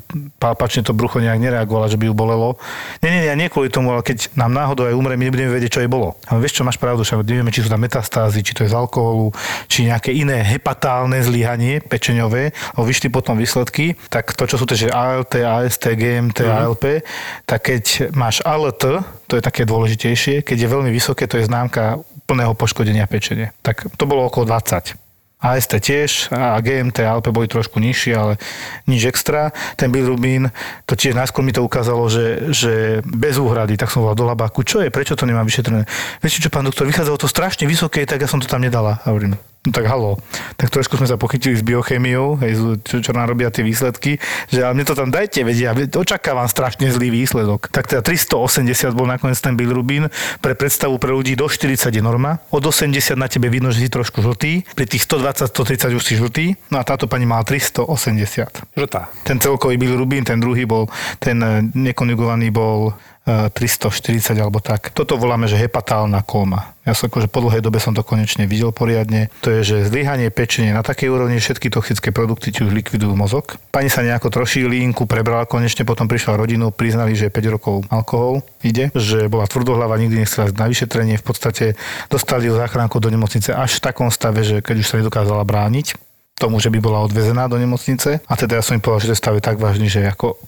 [0.42, 2.58] palpačne to brucho nejak nereagovalo, že by ju bolelo.
[3.06, 5.78] Nie, nie, nie, nie kvôli tomu, ale keď nám náhodou aj umre, my nebudeme vedieť,
[5.78, 6.18] čo jej bolo.
[6.26, 8.74] Ale vieš čo, máš pravdu, však nevieme, či sú tam metastázy, či to je z
[8.74, 9.30] alkoholu,
[9.70, 14.74] či nejaké iné hepatálne zlyhanie pečeňové, a vyšli potom výsledky, tak to, čo sú to,
[14.74, 17.06] že ALT, AST, GMT, ALP,
[17.46, 22.02] tak keď máš ALT, to je také dôležitejšie, keď je veľmi vysoké, to je známka
[22.26, 23.54] plného poškodenia pečene.
[23.62, 25.07] Tak to bolo okolo 20.
[25.39, 28.43] AST tiež a GMT a ALP boli trošku nižšie, ale
[28.91, 29.55] nič extra.
[29.78, 30.51] Ten bilirubín,
[30.82, 32.72] to tiež najskôr mi to ukázalo, že, že
[33.07, 35.86] bez úhrady, tak som volal do labáku, čo je, prečo to nemá vyšetrené?
[36.18, 38.99] Viete čo, pán doktor, vychádzalo to strašne vysoké, tak ja som to tam nedala.
[39.07, 40.16] Hovorím, No tak halo,
[40.56, 44.16] tak trošku sme sa pochytili s biochemiou, hej, čo, čo nám robia tie výsledky,
[44.48, 47.68] že ale mne to tam dajte, vedia, ja očakávam strašne zlý výsledok.
[47.68, 48.64] Tak teda 380
[48.96, 50.08] bol nakoniec ten bilirubín,
[50.40, 53.92] pre predstavu pre ľudí do 40 je norma, od 80 na tebe vidno, že si
[53.92, 58.72] trošku žltý, pri tých 120-130 už si žltý, no a táto pani mala 380.
[58.72, 59.12] Žltá.
[59.28, 60.88] Ten celkový bilirubín, ten druhý bol,
[61.20, 62.96] ten eh, nekonjugovaný bol
[63.29, 64.89] 340 alebo tak.
[64.97, 66.72] Toto voláme, že hepatálna kóma.
[66.89, 69.29] Ja som akože po dlhej dobe som to konečne videl poriadne.
[69.45, 73.61] To je, že zlyhanie pečenie na takej úrovni všetky toxické produkty ti už likvidujú mozog.
[73.68, 78.41] Pani sa nejako troší línku prebrala konečne, potom prišla rodinu, priznali, že 5 rokov alkohol
[78.64, 81.64] ide, že bola tvrdohlava, nikdy nechcela na vyšetrenie, v podstate
[82.09, 86.01] dostali ju záchranku do nemocnice až v takom stave, že keď už sa nedokázala brániť,
[86.39, 88.22] tomu, že by bola odvezená do nemocnice.
[88.24, 90.39] A teda ja som im povedal, že stav je tak vážny, že ako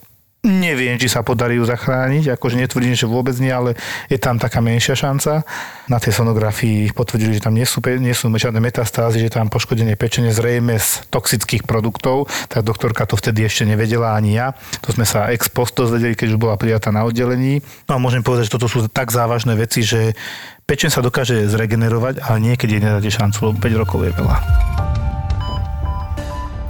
[0.41, 3.77] neviem, či sa podarí ju zachrániť, akože netvrdím, že vôbec nie, ale
[4.09, 5.45] je tam taká menšia šanca.
[5.85, 9.93] Na tej sonografii potvrdili, že tam nie sú, nie sú žiadne metastázy, že tam poškodenie
[9.93, 14.57] pečenie zrejme z toxických produktov, tak doktorka to vtedy ešte nevedela ani ja.
[14.81, 17.61] To sme sa ex post dozvedeli, keď už bola prijatá na oddelení.
[17.85, 20.17] No a môžem povedať, že toto sú tak závažné veci, že
[20.65, 24.37] pečen sa dokáže zregenerovať, ale niekedy nedáte šancu, lebo 5 rokov je veľa.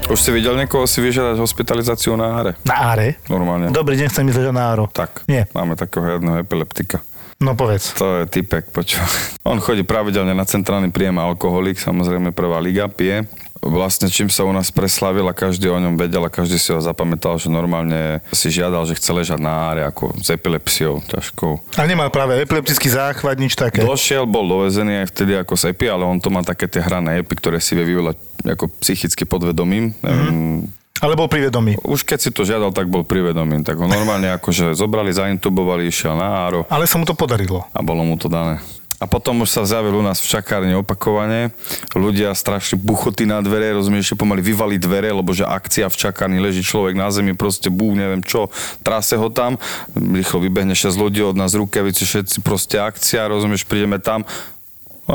[0.10, 2.52] Už si videl niekoho si vyžiadať hospitalizáciu na áre?
[2.66, 3.22] Na áre?
[3.30, 3.70] Normálne.
[3.70, 4.90] Dobrý deň, chcem ísť na áro.
[4.90, 5.46] Tak, Nie.
[5.54, 7.04] máme takého jedného epileptika.
[7.42, 7.98] No povedz.
[7.98, 9.10] To je typek, počúvaj.
[9.50, 13.26] On chodí pravidelne na centrálny príjem alkoholik, samozrejme prvá liga, pije.
[13.62, 16.82] Vlastne čím sa u nás preslavil a každý o ňom vedel a každý si ho
[16.82, 21.78] zapamätal, že normálne si žiadal, že chce ležať na áre ako s epilepsiou ťažkou.
[21.78, 23.86] A nemal práve epileptický záchvat, nič také.
[23.86, 27.22] Došiel, bol dovezený aj vtedy ako z epi, ale on to má také tie hrané
[27.22, 28.18] epy, ktoré si vie vyvolať
[28.50, 29.94] ako psychicky podvedomím.
[30.02, 30.82] Mm-hmm.
[31.02, 31.82] Ale bol privedomý.
[31.82, 33.66] Už keď si to žiadal, tak bol privedomý.
[33.66, 37.66] Tak ho normálne akože zobrali, zaintubovali, išiel na áro Ale sa mu to podarilo.
[37.74, 38.62] a bolo mu to dané.
[39.02, 41.50] A potom už sa zjavil u nás v čakárne opakovane.
[41.98, 46.38] Ľudia strašne buchoty na dvere, rozumieš, že pomaly vyvali dvere, lebo že akcia v čakárni
[46.38, 48.54] leží človek na zemi, proste bú, neviem čo,
[48.86, 49.58] trase ho tam,
[49.98, 54.22] rýchlo vybehne 6 ľudí od nás rukavice, všetci proste akcia, rozumieš, prídeme tam,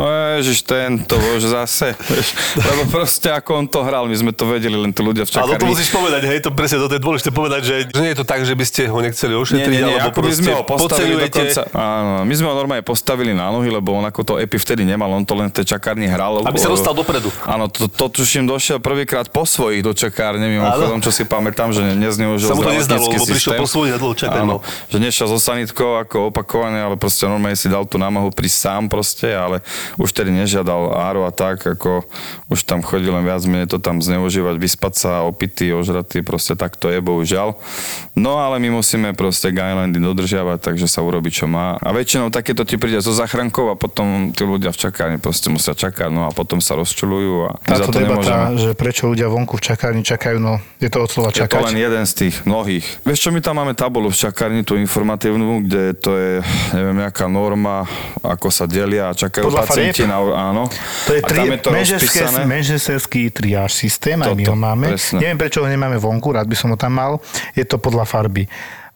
[0.04, 1.96] ježiš, tento, bože, zase.
[2.58, 5.56] Lebo proste ako on to hral, my sme to vedeli, len tu ľudia v Ale
[5.56, 5.70] to čakárni.
[5.72, 8.44] musíš povedať, hej, to presne toto je dôležité povedať, že, že nie je to tak,
[8.44, 11.14] že by ste ho nechceli Nie, ošetriť, nie, nie, alebo ako my sme ho postavili
[11.28, 14.82] dokonca, áno, my sme ho normálne postavili na nohy, lebo on ako to epi vtedy
[14.84, 16.44] nemal, on to len v tej čakárni hral.
[16.44, 17.32] Aby sa dostal dopredu.
[17.48, 21.80] Áno, to, to tuším došiel prvýkrát po svojich do čakárne, mimochodom, čo si pamätám, že
[21.96, 25.38] nezneužil Sa mu to nezdalo, zdravotnícky lebo prišiel po svojich a dlho že nešiel so
[25.38, 29.62] sanitkou ako opakované, ale proste normálne si dal tú námahu prísť sám proste, ale
[29.94, 32.02] už tedy nežiadal áro a tak, ako
[32.50, 36.74] už tam chodil len viac menej to tam zneužívať, vyspať sa, opitý, ožratý, proste tak
[36.74, 37.54] to je, bohužiaľ.
[38.18, 41.76] No ale my musíme proste guideliny dodržiavať, takže sa urobí, čo má.
[41.78, 45.76] A väčšinou takéto ti príde zo záchrankov a potom tí ľudia v čakárni proste musia
[45.76, 48.58] čakať, no a potom sa rozčulujú a my za Táto to debata, nemôžeme.
[48.58, 51.60] že prečo ľudia vonku v čakárni čakajú, no je to od slova Je to čakať.
[51.68, 52.86] len jeden z tých mnohých.
[53.04, 56.32] Vieš čo, my tam máme tabulu v čakárni, tú informatívnu, kde to je,
[56.72, 57.84] neviem, nejaká norma,
[58.24, 60.22] ako sa delia a čakajú Podľa pacienti na...
[60.22, 60.70] Áno.
[61.06, 61.70] To je tri, je to
[62.46, 64.86] menžesterský triáž systém, aj my ho máme.
[64.94, 65.18] presne.
[65.20, 67.18] Neviem, prečo ho nemáme vonku, rád by som ho tam mal.
[67.58, 68.46] Je to podľa farby.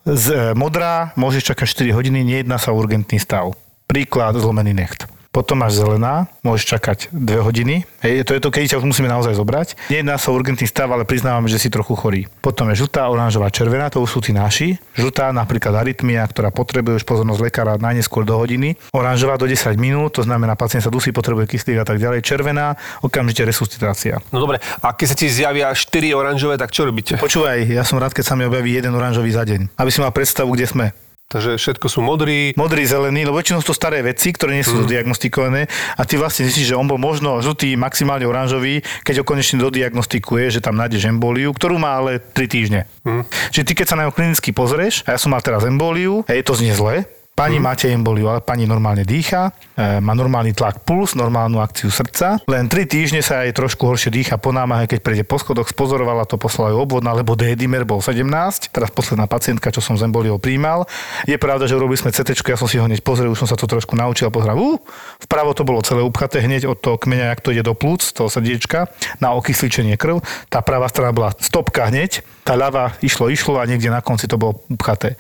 [0.07, 3.53] Z e, modrá môžeš čakať 4 hodiny, nejedná sa o urgentný stav.
[3.85, 5.20] Príklad, zlomený necht.
[5.31, 7.87] Potom máš zelená, môžeš čakať 2 hodiny.
[8.03, 9.79] Hej, to je to, keď ťa už musíme naozaj zobrať.
[9.87, 12.27] Nejedná sa o urgentný stav, ale priznávame, že si trochu chorý.
[12.43, 14.75] Potom je žltá, oranžová, červená, to už sú tí naši.
[14.99, 18.75] Žltá, napríklad arytmia, ktorá potrebuje už pozornosť lekára najneskôr do hodiny.
[18.91, 22.27] Oranžová do 10 minút, to znamená, pacient sa dusí, potrebuje kyslík a tak ďalej.
[22.27, 24.19] Červená, okamžite resuscitácia.
[24.35, 27.23] No dobre, a keď sa ti zjavia 4 oranžové, tak čo robíte?
[27.23, 30.11] Počúvaj, ja som rád, keď sa mi objaví jeden oranžový za deň, aby si mal
[30.11, 30.87] predstavu, kde sme.
[31.31, 32.51] Takže všetko sú modrí.
[32.59, 34.91] Modrý, zelený, lebo väčšinou sú to staré veci, ktoré nie sú mm.
[34.91, 39.63] diagnostikované a ty vlastne zistíš, že on bol možno žltý, maximálne oranžový, keď ho konečne
[39.63, 42.81] dodiagnostikuje, že tam nájdeš emboliu, ktorú má ale 3 týždne.
[43.07, 43.23] Mm.
[43.55, 46.35] Čiže ty, keď sa na ňo klinicky pozrieš, a ja som mal teraz emboliu, a
[46.35, 47.07] je to znie zle,
[47.41, 47.65] Pani mm.
[47.65, 52.37] máte emboliu, ale pani normálne dýcha, e, má normálny tlak puls, normálnu akciu srdca.
[52.45, 56.29] Len 3 týždne sa jej trošku horšie dýcha po námahe, keď prejde po schodoch, spozorovala
[56.29, 58.29] to, poslala ju obvodná, lebo D-dimer bol 17.
[58.69, 60.85] Teraz posledná pacientka, čo som z emboliou príjmal.
[61.25, 63.57] Je pravda, že urobili sme CT, ja som si ho hneď pozrel, už som sa
[63.57, 64.77] to trošku naučil, pozrel, uh,
[65.25, 68.29] vpravo to bolo celé upchaté hneď od toho kmeňa, jak to ide do plúc, toho
[68.29, 70.21] srdiečka, na okysličenie krv.
[70.53, 74.37] Tá pravá strana bola stopka hneď, tá ľava išlo, išlo a niekde na konci to
[74.37, 75.17] bolo upchaté.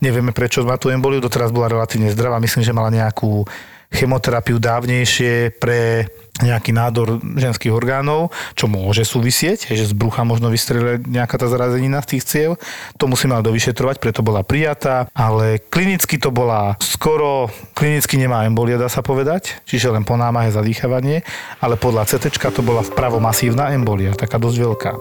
[0.00, 2.40] Nevieme, prečo má tú emboliu, doteraz bola relatívne zdravá.
[2.40, 3.44] Myslím, že mala nejakú
[3.90, 6.06] chemoterapiu dávnejšie pre
[6.40, 12.00] nejaký nádor ženských orgánov, čo môže súvisieť, že z brucha možno vystrelila nejaká tá zrazenina
[12.00, 12.50] z tých ciev.
[12.96, 18.80] To musíme ale dovyšetrovať, preto bola prijatá, ale klinicky to bola skoro, klinicky nemá embolia,
[18.80, 21.26] dá sa povedať, čiže len po námahe zadýchavanie,
[21.60, 24.92] ale podľa CT to bola vpravo masívna embolia, taká dosť veľká.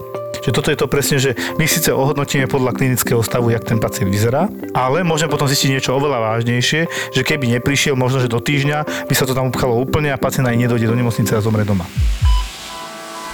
[0.44, 4.10] Čiže toto je to presne, že my síce ohodnotíme podľa klinického stavu, jak ten pacient
[4.10, 9.08] vyzerá, ale môžeme potom zistiť niečo oveľa vážnejšie, že keby neprišiel, možno, že do týždňa
[9.08, 11.86] by sa to tam upchalo úplne a pacient aj nedojde do nemocnice a zomre doma.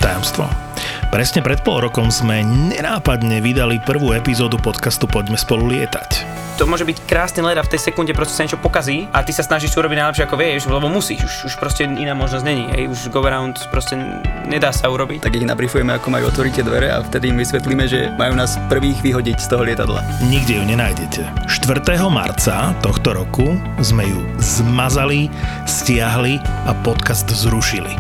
[0.04, 0.75] Tajomstvo.
[1.14, 6.26] Presne pred pol rokom sme nenápadne vydali prvú epizódu podcastu Poďme spolu lietať.
[6.56, 9.36] To môže byť krásny let a v tej sekunde proste sa niečo pokazí a ty
[9.36, 12.88] sa snažíš urobiť najlepšie ako vieš, lebo musíš, už, už proste iná možnosť není, hej,
[12.88, 14.00] už go around proste
[14.48, 15.20] nedá sa urobiť.
[15.20, 18.56] tak ich nabrifujeme, ako majú otvoriť tie dvere a vtedy im vysvetlíme, že majú nás
[18.72, 20.00] prvých vyhodiť z toho lietadla.
[20.32, 21.22] Nikde ju nenájdete.
[21.52, 21.84] 4.
[22.08, 25.28] marca tohto roku sme ju zmazali,
[25.68, 27.92] stiahli a podcast zrušili.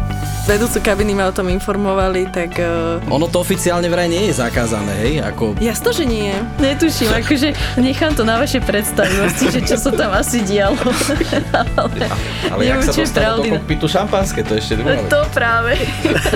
[0.47, 2.55] Vedúcu kabiny ma o tom informovali, tak...
[2.55, 3.03] Uh...
[3.13, 5.53] Ono to oficiálne vraj nie je zakázané, hej, ako...
[5.61, 6.33] Jasno, že nie.
[6.57, 10.77] Netuším, akože nechám to na vaše predstavivosti, že čo sa tam asi dialo.
[11.77, 12.09] ale
[12.53, 14.97] Ale jak sa dostalo do kokpitu šampanské, to ešte druhá.
[15.09, 15.77] To práve.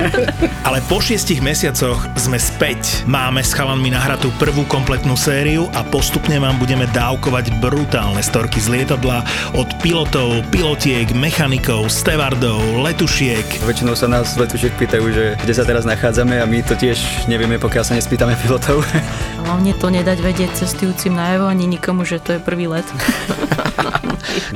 [0.67, 3.07] Ale po šiestich mesiacoch sme späť.
[3.09, 8.67] Máme s chalanmi nahratú prvú kompletnú sériu a postupne vám budeme dávkovať brutálne storky z
[8.69, 9.25] lietadla
[9.57, 13.65] od pilotov, pilotiek, mechanikov, stevardov, letušiek.
[13.65, 17.61] Väčšinou sa nás letušiek pýtajú, že kde sa teraz nachádzame a my to tiež nevieme,
[17.61, 18.81] pokiaľ sa nespýtame pilotov.
[19.45, 22.85] Hlavne to nedať vedieť cestujúcim najavo ani nikomu, že to je prvý let.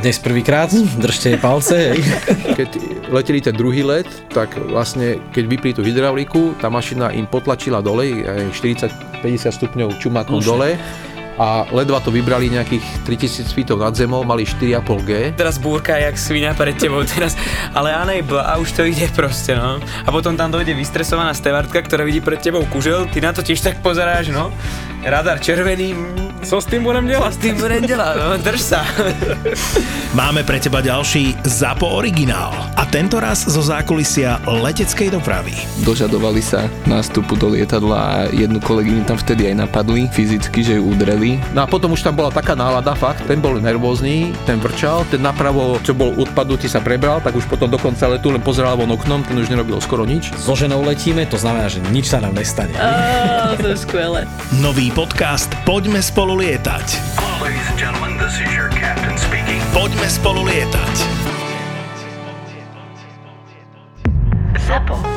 [0.02, 1.94] Dnes prvýkrát, držte palce.
[2.58, 2.70] Keď
[3.14, 8.26] leteli ten druhý let, tak vlastne keď vypli tú hydrauliku, tá mašina im potlačila dole,
[8.26, 8.58] aj
[9.22, 10.74] 40-50 stupňov čumakom dole
[11.38, 15.34] a ledva to vybrali nejakých 3000 feetov nad zemou, mali 4,5G.
[15.34, 17.34] Teraz búrka jak svinia pred tebou teraz,
[17.74, 19.82] ale unable a už to ide proste, no.
[19.82, 23.62] A potom tam dojde vystresovaná stevardka, ktorá vidí pred tebou kužel, ty na to tiež
[23.66, 24.54] tak pozeráš, no.
[25.04, 27.32] Radar červený, mm, co s tým budem delať?
[27.34, 28.84] S tým budem delať, no, drž sa.
[30.20, 35.56] Máme pre teba ďalší ZAPO originál a tento raz zo zákulisia leteckej dopravy.
[35.88, 40.92] Dožadovali sa nástupu do lietadla a jednu kolegyňu tam vtedy aj napadli fyzicky, že ju
[40.92, 41.40] udreli.
[41.56, 45.24] No a potom už tam bola taká nálada, fakt, ten bol nervózny, ten vrčal, ten
[45.24, 49.24] napravo, čo bol odpadnutý, sa prebral, tak už potom dokonca letu len pozeral von oknom,
[49.24, 50.36] ten už nerobil skoro nič.
[50.36, 52.76] So ženou letíme, to znamená, že nič sa nám nestane.
[52.76, 54.28] Á, to je skvelé.
[54.60, 56.88] Nový podcast Poďme spolu lietať.
[59.74, 60.96] Poďme spolu lietať.
[64.64, 65.13] ZAPO.